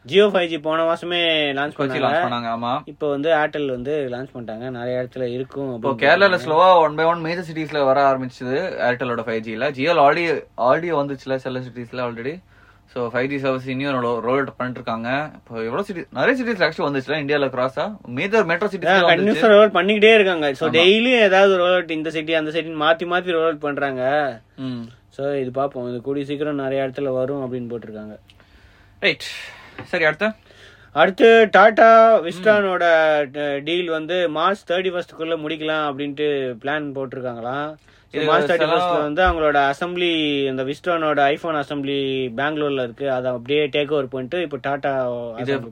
Jio 0.07 0.25
five 0.33 0.49
G 0.53 0.57
போன 0.65 0.81
மாசமே 0.89 1.19
லான்ச் 1.59 1.77
பண்ணாங்க. 1.77 2.49
ஆமா. 2.57 2.73
இப்போ 2.93 3.07
வந்து 3.13 3.29
ஏர்டெல் 3.41 3.69
வந்து 3.75 3.93
லான்ச் 4.15 4.33
பண்ணிட்டாங்க. 4.35 4.65
நிறைய 4.79 5.03
இடத்துல 5.03 5.27
இருக்கும் 5.37 5.71
இப்போ 5.77 5.93
கேரளால 6.03 6.39
ஸ்லோவா 6.43 6.67
ஒன் 6.87 6.97
பை 6.99 7.07
ஒன் 7.13 7.23
மேஜர் 7.27 7.47
சிட்டிஸ்ல 7.49 7.83
வர 7.91 8.01
ஆரம்பிச்சது 8.11 8.57
ஏர்டெலோட 8.89 9.23
ஃபைவ் 9.29 9.45
ஜில 9.47 9.71
ஜியோல 9.79 10.03
ஆல்ரெடி 10.07 10.25
ஆல்ரெடி 10.67 10.91
வந்துச்சுல 11.01 11.39
சில 11.45 11.63
சிட்டிஸ்ல 11.69 12.05
already 12.07 12.35
so 12.93 13.07
five 13.13 13.29
G 13.33 13.39
service 13.45 13.71
இன்னும் 13.73 14.03
ரோல் 14.27 14.41
அவுட் 14.41 14.51
பண்ணிட்டு 14.59 14.81
இருக்காங்க 14.81 15.09
இப்போ 15.39 15.55
எவ்வளவு 15.69 15.87
சிட்டி 15.89 16.03
நிறைய 16.19 16.35
சிட்டிஸ் 16.41 16.65
ஆக்சுவலி 16.67 16.89
வந்துச்சுல 16.89 17.19
இந்தியால 17.23 17.49
கிராஸா 17.55 17.87
மேஜர் 18.19 18.47
மெட்ரோ 18.51 18.69
சிட்டிஸ் 18.75 19.09
கண்டினியூஸா 19.11 19.49
ரோல் 19.53 19.63
அவுட் 19.63 19.77
பண்ணிக்கிட்டே 19.79 20.13
இருக்காங்க. 20.19 20.49
சோ 20.61 20.69
டெய்லியும் 20.79 21.25
ஏதாவது 21.29 21.57
ரோல் 21.63 21.75
அவுட் 21.79 21.97
இந்த 21.99 22.11
சிட்டி 22.17 22.35
அந்த 22.41 22.53
சிட்டி 22.57 22.77
மாத்தி 22.85 23.07
மாத்தி 23.15 23.37
ரோல் 23.37 23.47
அவுட் 23.49 23.65
பண்றாங்க. 23.67 24.03
ம். 24.67 24.85
சோ 25.17 25.25
இது 25.43 25.51
பாப்போம் 25.61 25.89
இது 25.91 25.99
கூடிய 26.09 26.25
சீக்கிரம் 26.31 26.63
நிறைய 26.65 26.85
இடத்துல 26.87 27.11
வரும் 27.21 27.43
அப்படின்னு 27.47 27.71
போட்டிருக்காங்க. 27.73 28.15
ரைட் 29.07 29.29
சரி 29.83 30.05
அடுத்து? 30.05 30.29
அடுத்து 30.93 31.49
டாடா 31.51 31.89
விஸ்டானோட 32.27 32.85
டீல் 33.65 33.89
வந்து 33.89 34.17
மார்ச் 34.29 34.73
தேர்ட்டி 34.73 34.91
ஃபர்ஸ்ட்டுக்குள்ளே 34.93 35.37
முடிக்கலாம் 35.45 35.87
அப்படின்ட்டு 35.89 36.29
பிளான் 36.63 36.87
போட்டிருக்காங்களாம். 36.97 37.71
மார்ச் 38.23 38.45
தேர்ட்டி 38.45 38.61
செலவு- 38.61 38.73
ஃபர்ஸ்ட்ல 38.75 39.03
வந்து 39.03 39.23
அவங்களோட 39.23 39.59
அசம்பிளி 39.71 40.11
இந்த 40.49 40.63
விஸ்டானோட 40.65 41.21
ஐபோன் 41.29 41.57
அசம்பிளி 41.57 41.97
பெங்களூர்ல 42.37 42.83
இருக்கு. 42.83 43.07
அதை 43.11 43.31
அப்படியே 43.33 43.63
டேக் 43.69 43.93
ஓவர் 43.93 44.09
பண்ணிட்டு 44.09 44.41
இப்போ 44.43 44.59
டாடா 44.63 44.93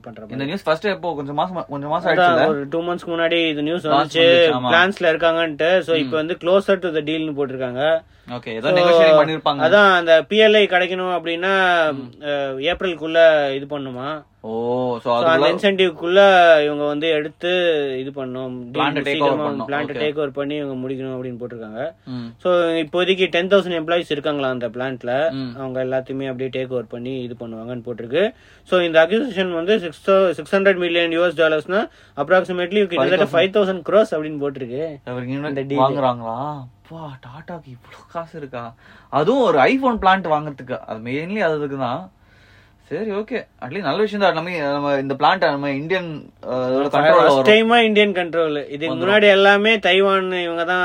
பண்றாங்க 0.01 0.33
இந்த 0.33 0.45
நியூஸ் 0.45 0.63
ஃபர்ஸ்ட் 0.63 0.85
எப்போ 0.87 1.15
கொஞ்சம் 1.15 1.35
மாசம் 1.35 1.65
கொஞ்சம் 1.67 1.89
மாசம் 1.89 2.11
அதான் 2.11 2.25
ஆயிடுச்சுல? 2.27 2.49
ஒரு 2.49 2.63
டூ 2.67 2.81
மந்த்ஸ்க்கு 2.81 3.13
முன்னாடி 3.13 3.39
இது 3.47 3.63
நியூஸ் 3.63 3.87
வந்துச்சு. 3.89 4.25
பிளான்ஸ்ல 4.67 5.11
இருக்காங்கன்ட்டு. 5.11 5.69
சோ 5.85 5.95
இப்போ 5.97 6.15
வந்து 6.15 6.37
க்ளோசர் 6.37 6.79
டு 6.79 6.91
த 6.91 7.03
டீல்னு 7.03 7.37
போட்டிருக்காங்க. 7.37 7.83
ஓகே 8.29 8.51
ஏதோ 8.53 8.69
நெகோஷியேட் 8.71 9.17
பண்ணிருப்பாங்க. 9.17 9.63
அதான் 9.65 9.89
அந்த 9.95 10.13
பிஎல்ஐ 10.29 10.63
கிடைக்கணும் 10.69 11.15
அப்படின்னா 11.15 11.53
அஹ், 12.27 12.55
ஏப்ரலுக்குள்ள 12.69 13.19
இது 13.53 13.65
பண்ணுமா? 13.69 14.07
ஓ 14.51 14.53
சோ 15.03 15.09
அந்த 15.17 15.49
இன்சென்டிவ்க்குள்ள 15.51 16.21
இவங்க 16.63 16.83
வந்து 16.91 17.07
எடுத்து 17.17 17.51
இது 17.99 18.11
பண்ணும். 18.17 18.55
பிளான்ட். 18.73 19.91
டேக் 20.01 20.17
ஓவர் 20.19 20.33
பண்ணி 20.37 20.55
இவங்க 20.61 20.75
முடிக்கணும் 20.81 21.13
அப்படின்னு 21.15 21.39
போட்டிருக்காங்க. 21.41 21.83
சோ 22.43 22.49
இப்போதைக்கு 22.81 23.25
டென் 23.35 23.51
தௌசண்ட் 23.53 23.77
எம்ப்ளாயிஸ் 23.79 24.11
இருக்காங்களா 24.15 24.49
அந்த 24.55 24.67
பிளான்ட்ல. 24.75 25.13
அவங்க 25.59 25.77
எல்லாத்தையுமே 25.85 26.25
அப்படியே 26.31 26.49
டேக் 26.55 26.73
ஓவர் 26.75 26.89
பண்ணி 26.95 27.13
இது 27.25 27.35
பண்ணுவாங்கன்னு 27.43 27.85
போட்டிருக்கு. 27.85 28.23
சோ 28.69 28.81
இந்த 28.87 28.99
அக்யூசிஷன் 29.05 29.53
வந்து 29.59 29.75
six 29.83 30.01
six 30.39 30.55
hundred 30.57 30.81
million 30.83 31.15
US 31.17 31.39
டாலர்ஸ்னா 31.41 31.81
approximately 32.23 32.81
கிட்டத்தட்ட 32.93 33.27
ஃபைவ் 33.35 33.53
தௌசண்ட் 33.57 33.83
க்ரோஸ் 33.89 34.11
அப்படின்னு 34.17 34.41
போட்டிருக்கு. 34.43 34.83
இந்த 35.53 35.63
deal. 35.69 35.79
வாங்குறாங்களா? 35.83 36.37
அப்பா 36.81 37.01
டாடாக்கு 37.27 37.69
இவ்வளவு 37.75 38.03
காசு 38.15 38.35
இருக்கா? 38.41 38.65
அதுவும் 39.19 39.45
ஒரு 39.49 39.59
ஐபோன் 39.69 40.01
பிளான்ட் 40.03 40.27
வாங்குறதுக்கு 40.35 40.77
அது 40.89 40.99
மெயின்லி 41.07 41.41
அதுக்கு 41.47 41.79
தான். 41.85 42.03
சரி 42.91 43.11
ஓகே 43.11 43.45
அட்லீஸ்ட் 43.61 43.81
நல்ல 43.81 44.01
விஷயம் 44.01 44.21
தான் 44.21 44.33
நம்ம 44.33 44.49
நம்ம 44.71 44.97
இந்த 44.97 45.13
பிளான்ட் 45.13 45.45
நம்ம 45.49 45.71
இந்தியன் 45.71 46.09
வரும். 46.41 47.45
டைமா 47.45 47.83
இந்தியன் 47.83 48.13
கண்ட்ரோல் 48.13 48.67
இதுக்கு 48.67 48.95
முன்னாடி 48.95 49.27
எல்லாமே 49.29 49.79
தைவான் 49.79 50.31
இவங்க 50.41 50.63
தான் 50.63 50.83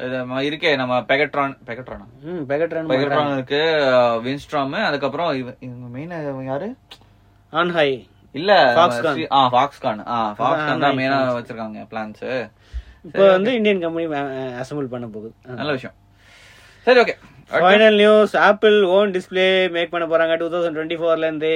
இது 0.00 0.14
நம்ம 0.16 0.42
இருக்கே 0.42 0.76
நம்ம 0.76 1.00
பெகட்ரான் 1.02 1.54
பெகட்ரானா 1.66 2.06
ம் 2.22 2.44
பெகட்ரான் 2.48 2.88
பெகட்ரான் 2.88 3.32
இருக்கு 3.32 3.60
வின்ஸ்ட்ராம் 4.24 4.74
அதுக்கப்புறம் 4.84 5.34
இவ- 5.34 5.56
இவங்க 5.60 5.86
மெயின் 5.88 6.46
யாரு? 6.46 6.68
ஆன்ஹை 7.52 7.88
இல்ல 8.34 8.52
Foxconn. 8.76 9.26
ஆ 9.32 9.48
ஃபாக்ஸ்கான் 9.48 10.00
ஆ 10.08 10.34
ஃபாக்ஸ்கான் 10.38 10.78
தான் 10.78 10.96
மெயினா 10.96 11.18
வச்சிருக்காங்க 11.34 11.86
பிளான்ஸ் 11.90 12.24
இப்போ 13.04 13.24
வந்து 13.30 13.54
இந்தியன் 13.54 13.80
கம்பெனி 13.80 14.06
அசம்பிள் 14.58 14.86
பண்ண 14.86 15.06
போகுது. 15.06 15.32
நல்ல 15.56 15.72
விஷயம். 15.72 15.96
சரி 16.86 17.00
okay 17.00 17.14
final 17.62 17.96
news 18.02 18.34
Apple 18.48 18.76
own 18.96 19.12
display 19.16 19.46
make 19.76 19.92
பண்ண 19.94 20.04
போறாங்க. 20.12 20.36
டூ 20.40 20.48
தௌசண்ட் 20.54 20.76
டுவெண்ட்டி 20.78 20.98
ஃபோர்ல 21.00 21.28
இருந்து. 21.28 21.52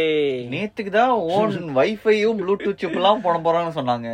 நேத்துக்கு 0.54 0.92
தான் 0.98 1.12
ஓன் 1.36 1.56
வைஃபையும் 1.78 2.38
ப்ளூடூத் 2.42 2.82
சிப் 2.82 2.98
எல்லாம் 3.00 3.24
போட 3.26 3.36
போறாங்கன்னு 3.46 3.78
சொன்னாங்க. 3.80 4.08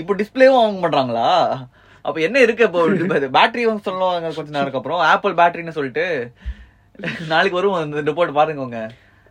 இப்போ 0.00 0.14
டிஸ்பிளேவும் 0.22 0.60
வாங்க 0.62 0.80
பண்றாங்களா 0.86 1.28
அப்ப 2.04 2.16
என்ன 2.26 2.40
இருக்கு 2.46 2.66
இப்போ? 2.68 2.80
பேட்டரி 3.38 3.62
சொல்லுவாங்க 3.90 4.34
கொஞ்ச 4.38 4.50
நேரம் 4.56 4.80
அப்புறம். 4.80 5.02
ஆப்பிள் 5.12 5.38
பேட்டரின்னு 5.40 5.76
சொல்லிட்டு. 5.78 6.06
நாளைக்கு 7.30 7.58
வரும் 7.58 7.78
அந்த 7.84 8.02
ரிப்போர்ட் 8.10 8.38
பாருங்க 8.40 8.82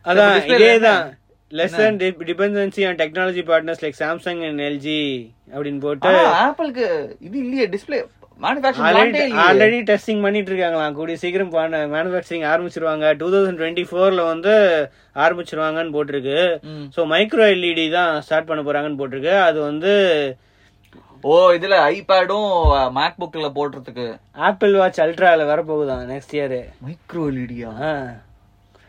அதான் 0.05 0.31
display 0.37 0.57
இதே 0.59 0.71
என்ன? 0.77 0.87
தான் 0.87 1.03
less 1.51 1.77
and 1.85 2.01
dependency 2.29 2.81
on 2.87 2.97
technology 3.01 3.41
partners 3.49 3.83
like 3.83 3.97
Samsung 4.01 4.41
and 4.47 4.61
LG 4.69 5.01
அப்படின்னு 5.53 5.79
போட்டு 5.85 6.11
ஆப்பிளுக்கு 6.43 6.87
இது 7.27 7.35
இல்லையே 7.43 7.65
டிஸ்பிளே 7.75 7.99
ஆல்ரெடி 9.45 9.77
டெஸ்டிங் 9.89 10.23
பண்ணிட்டு 10.25 10.51
இருக்காங்களாம் 10.51 10.95
கூடிய 10.99 11.17
சீக்கிரம் 11.23 11.51
மேனுஃபேக்சரிங் 11.95 12.45
ஆரம்பிச்சிருவாங்க. 12.53 13.05
டூ 13.19 13.27
தௌசண்ட் 13.33 13.59
டுவெண்ட்டி 13.61 13.85
ஃபோர்ல 13.89 14.23
வந்து 14.31 14.53
ஆரம்பிச்சிருவாங்கன்னு 15.25 15.95
போட்டிருக்கு. 15.97 16.39
ஸோ 16.95 17.03
மைக்ரோ 17.13 17.45
எல்இடி 17.55 17.85
தான் 17.99 18.11
ஸ்டார்ட் 18.25 18.49
பண்ண 18.49 18.63
போறாங்கன்னு 18.69 18.99
போட்டிருக்கு. 19.01 19.35
அது 19.49 19.59
வந்து 19.69 19.93
ஓ 21.23 21.35
இதுல 21.57 21.75
ஐபேடும் 21.93 22.49
மேக் 22.97 23.19
புக்ல 23.21 23.49
போடுறதுக்கு. 23.57 24.07
ஆப்பிள் 24.47 24.73
வாட்ச் 24.79 24.99
அல்ட்ரால 25.03 25.45
வரப்போகுதான் 25.51 26.03
நெக்ஸ்ட் 26.13 26.35
இயர் 26.37 26.57
மைக்ரோ 26.87 27.23
எல்இடியா 27.31 27.71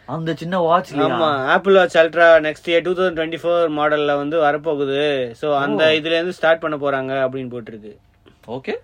அந்த 0.09 0.30
சின்ன 0.40 0.57
வாட்ச் 0.68 0.90
ஆமா 1.04 1.28
Apple 1.52 1.76
watch 1.78 1.98
ultra 2.00 2.26
next 2.46 2.66
year 2.70 2.83
two 2.88 2.94
thousand 2.96 3.18
twenty 3.18 3.40
four 3.42 3.70
மாடல்ல 3.78 4.16
வந்து 4.22 4.37
வரப்போகுது. 4.46 4.98
ஸோ 5.42 5.46
அந்த 5.61 5.85
இதுல 5.98 6.16
இருந்து 6.18 6.37
ஸ்டார்ட் 6.38 6.64
பண்ண 6.64 6.78
போறாங்க 6.85 7.12
அப்படின்னு 7.26 7.52
போட்டிருக்கு. 7.54 7.94
Okay 8.57 8.74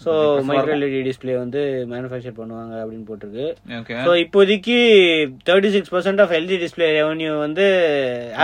so 0.00 0.12
micro 0.48 0.72
LED 0.76 1.00
display 1.06 1.34
வந்து 1.36 1.60
மேனுஃபேக்சர் 1.90 2.36
பண்ணுவாங்க 2.38 2.74
அப்படின்னு 2.80 3.06
போட்டிருக்கு. 3.08 3.44
ஸோ 4.00 4.12
இப்போதைக்கு 4.22 4.76
thirty 5.46 5.70
six 5.74 5.92
percent 5.92 6.20
of 6.20 6.34
LG 6.38 6.56
display 6.62 6.86
revenue 6.96 7.30
வந்து 7.40 7.66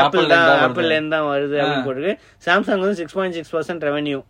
ஆப்பிள் 0.01 0.29
தான் 0.31 0.61
இருந்து 0.93 1.15
தான் 1.17 1.29
வருது. 1.31 1.57
அப்படின்னு 1.61 1.87
போட்டிருக்கு. 1.87 2.15
சாம்சங் 2.47 2.83
வந்து 2.85 2.99
six 3.01 3.17
point 3.17 3.39
six 3.39 3.55
percent 3.55 3.87
revenue 3.89 4.21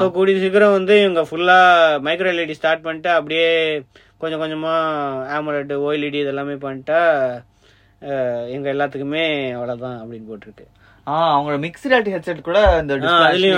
so 0.00 0.08
கூடிய 0.16 0.36
சீக்கிரம் 0.44 0.76
வந்து 0.76 0.96
இவங்க 1.02 1.22
ஃபுல்லா 1.28 1.58
மைக்ரோ 2.06 2.30
எல்இடி 2.32 2.56
ஸ்டார்ட் 2.58 2.84
பண்ணிட்டு 2.84 3.12
அப்படியே 3.16 3.48
கொஞ்சம் 4.20 4.42
கொஞ்சமா 4.42 4.74
ஆமலட் 5.34 5.74
ஓஎல்இடி 5.80 6.20
இதெல்லாமே 6.22 6.56
பண்ணிட்டா 6.62 7.00
அஹ், 8.02 8.26
எங்க 8.52 8.66
எல்லாத்துக்குமே 8.72 9.22
அவ்வளவுதான் 9.54 9.96
அப்படின்னு 10.00 10.28
போட்டிருக்கு. 10.28 10.66
அவங்களோட 11.28 11.58
மிக்ஸ் 11.62 11.86
ரியாலிட்டி 11.86 12.12
ஹெட்செட் 12.14 12.40
கூட 12.46 12.58
இந்த 12.80 12.94
ஆ, 13.08 13.12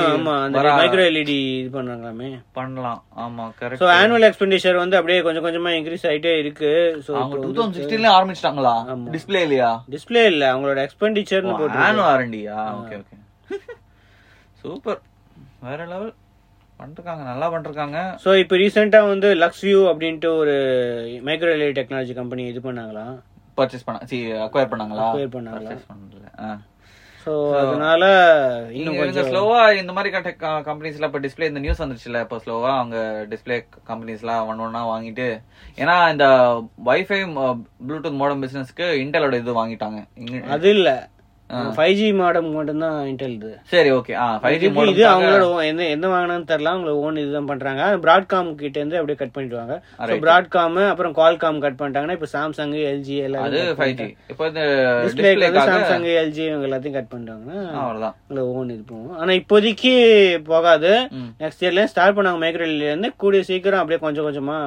ஆமா 0.08 0.34
அந்த 0.44 0.58
மைக்ரோ 0.78 1.04
எல்இடி 1.06 1.36
இது 1.54 1.70
பண்றாங்களாமே. 1.76 2.28
பண்ணலாம். 2.52 3.00
ஆமா 3.24 3.44
கரெக்ட் 3.58 3.82
ஸோ 3.82 3.88
ஆனுவல் 3.96 4.26
எக்ஸ்பெண்டிச்சர் 4.28 4.80
வந்து 4.80 4.98
அப்படியே 4.98 5.18
கொஞ்சம் 5.26 5.46
கொஞ்சமா 5.46 5.72
இன்க்ரீஸ் 5.78 6.06
ஆயிட்டே 6.10 6.32
இருக்கு. 6.38 6.70
ஸோ 7.06 7.10
அவங்க 7.16 7.36
டூ 7.38 7.50
தௌசண்ட் 7.50 7.76
சிக்ஸ்டீன்ல 7.78 8.10
ஆரம்பிச்சிட்டாங்களா? 8.16 8.74
டிஸ்பிளே 9.14 9.42
இல்லையா 9.46 9.70
டிஸ்பிளே 9.94 10.24
இல்ல 10.32 10.44
அவங்களோட 10.52 10.80
எக்ஸ்பெண்டிச்சர்னு 10.86 11.58
போட்டு 11.60 11.80
ஆனு 11.86 12.02
ஆரண்டியா 12.10 12.58
ஓகே 12.78 12.98
ஓகே 13.02 13.16
சூப்பர் 14.62 15.00
வேற 15.62 15.80
லெவல் 15.90 16.12
பண்ணிருக்காங்க 16.80 17.22
நல்லா 17.28 17.46
பண்ணிருக்காங்க 17.52 17.98
ஸோ 18.22 18.30
இப்போ 18.42 18.56
ரீசெண்டா 18.60 19.00
வந்து 19.08 19.28
லக்ஸ் 19.40 19.64
வியூ 19.66 19.80
அப்படின்ட்டு 19.90 20.30
ஒரு 20.38 20.54
மைக்ரோ 21.26 21.52
எல்இடி 21.56 21.74
டெக்னாலஜி 21.78 22.14
கம்பெனி 22.18 22.44
இது 22.48 22.62
பண்ணாங்களாம் 22.66 23.14
பர்ச்சேஸ் 23.58 23.86
பண்ண 23.86 24.06
சி 24.10 24.18
அக்வயர் 24.44 24.70
பண்ணாங்களா? 24.70 25.06
Acquire 25.08 25.30
பண்ணாங்களா? 25.32 25.72
ஸோ 27.24 27.32
அதனால 27.56 28.04
இன்னும் 28.72 28.96
கொஞ்சம் 28.96 29.26
ஸ்லோவா 29.30 29.72
இந்த 29.72 29.92
மாதிரி 29.92 30.10
கம்பெனிஸ்ல 30.64 31.04
இப்ப 31.04 31.18
டிஸ்ப்ளே 31.18 31.48
இந்த 31.48 31.60
நியூஸ் 31.60 31.82
வந்துச்சுல 31.82 32.20
இப்ப 32.20 32.36
ஸ்லோவா 32.36 32.70
அவங்க 32.76 32.96
டிஸ்ப்ளே 33.30 33.56
கம்பெனிஸ்லாம் 33.88 34.46
ஒன் 34.46 34.58
ஒன்னா 34.58 34.82
வாங்கிட்டு 34.86 35.26
ஏன்னா 35.78 36.10
இந்த 36.10 36.26
வைஃபை 36.84 37.20
ப்ளூடூத் 37.86 38.12
மோடம் 38.12 38.42
பிசினஸ்க்கு 38.42 38.88
இன்டெலோட 39.04 39.34
இது 39.34 39.66
வாங்கிட்டாங்க. 39.66 40.00
அது 40.48 40.70
இல்ல. 40.70 40.90
ஃபைவ் 41.76 41.94
ஜி 42.00 42.08
மாடம் 42.20 42.48
மட்டும்தான் 42.56 42.96
இன்டெல் 43.10 43.36
இது. 43.38 43.52
சரி 43.72 43.90
ஓகே 43.98 44.12
ஆ 44.24 44.26
ஃபைவ் 44.42 44.58
ஜி 44.62 44.68
இது 44.92 45.04
அவங்களோட 45.12 45.46
என்ன 45.70 45.86
என்ன 45.94 46.06
வாங்கினான்னு 46.12 46.48
தெரியல 46.50 46.72
அவங்களோட 46.72 46.96
ஓன் 47.06 47.20
இதுதான் 47.22 47.48
பண்றாங்க. 47.50 47.82
பிராட்காம் 48.04 48.50
கிட்ட 48.62 48.76
இருந்து 48.80 48.98
அப்படியே 49.00 49.18
கட் 49.22 49.34
பண்ணிடுவாங்க. 49.36 49.76
பிராட்காம் 50.24 50.78
அப்புறம் 50.90 51.14
கால்காம் 51.20 51.62
கட் 51.64 51.78
பண்ணிட்டாங்கன்னா 51.80 52.16
இப்போ 52.18 52.30
சாம்சங் 52.36 52.74
எல்ஜி 52.92 53.16
அது 53.20 53.26
எல்லாரும் 53.28 53.78
ஃபைவ் 53.80 53.94
ஜி 54.00 54.08
இப்போ 54.32 54.46
இந்த 54.52 54.64
டிஸ்பிளேக்கு 55.04 55.66
சாம்சங் 55.70 56.06
எல்ஜி 56.22 56.44
இவங்க 56.50 56.68
எல்லாத்தையும் 56.70 56.98
கட் 56.98 57.10
பண்ணிட்டாங்கன்னா 57.14 57.58
அவ்வளவுதான். 57.82 58.16
உங்களை 58.28 58.46
ஓன் 58.56 58.72
இது 58.76 58.84
போகும். 58.92 59.16
ஆனா 59.20 59.32
இப்போதைக்கு 59.40 59.94
போகாது. 60.52 60.92
நெக்ஸ்ட் 61.42 61.64
இயர்ல 61.66 61.84
ஸ்டார்ட் 61.94 62.16
பண்ணாங்க 62.18 62.42
மேக்ரேல 62.44 62.88
இருந்து 62.90 63.10
கூடிய 63.24 63.42
சீக்கிரம் 63.50 63.82
அப்படியே 63.82 64.02
கொஞ்சம் 64.06 64.28
கொஞ்சமா 64.28 64.58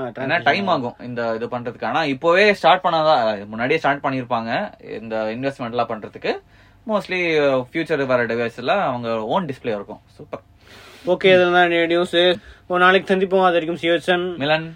டைம் 0.50 0.72
ஆகும். 0.76 0.98
இந்த 1.10 1.22
இது 1.38 1.48
பண்றதுக்கு. 1.56 1.90
ஆனா 1.92 2.02
இப்போவே 2.16 2.46
ஸ்டார்ட் 2.60 2.86
பண்ணாதான் 2.88 3.48
முன்னாடியே 3.54 3.82
ஸ்டார்ட் 3.84 4.06
பண்ணிருப்பாங்க. 4.08 4.52
இந்த 5.02 5.16
இன்வெஸ்ட்மெண்ட் 5.36 5.76
எல்லாம் 5.78 5.92
பண்றதுக்கு. 5.94 6.34
மோஸ்ட்லி 6.90 7.20
ஃபியூச்சர் 7.68 8.06
வர 8.12 8.22
டிவைஸ் 8.32 8.58
எல்லாம் 8.64 8.84
அவங்க 8.90 9.10
ஓன் 9.36 9.46
டிஸ்ப்ளே 9.46 9.74
இருக்கும். 9.78 10.02
சூப்பர் 10.18 10.44
ஓகே 11.12 11.30
இதெல்லாம் 11.38 11.70
நியூஸ் 11.94 12.18
ஒரு 12.72 12.80
நாளைக்கு 12.84 13.08
சந்திப்போம். 13.14 13.46
அது 13.48 13.58
வரைக்கும் 13.58 13.82
சிவச்சன் 13.84 14.26
மிலன். 14.44 14.68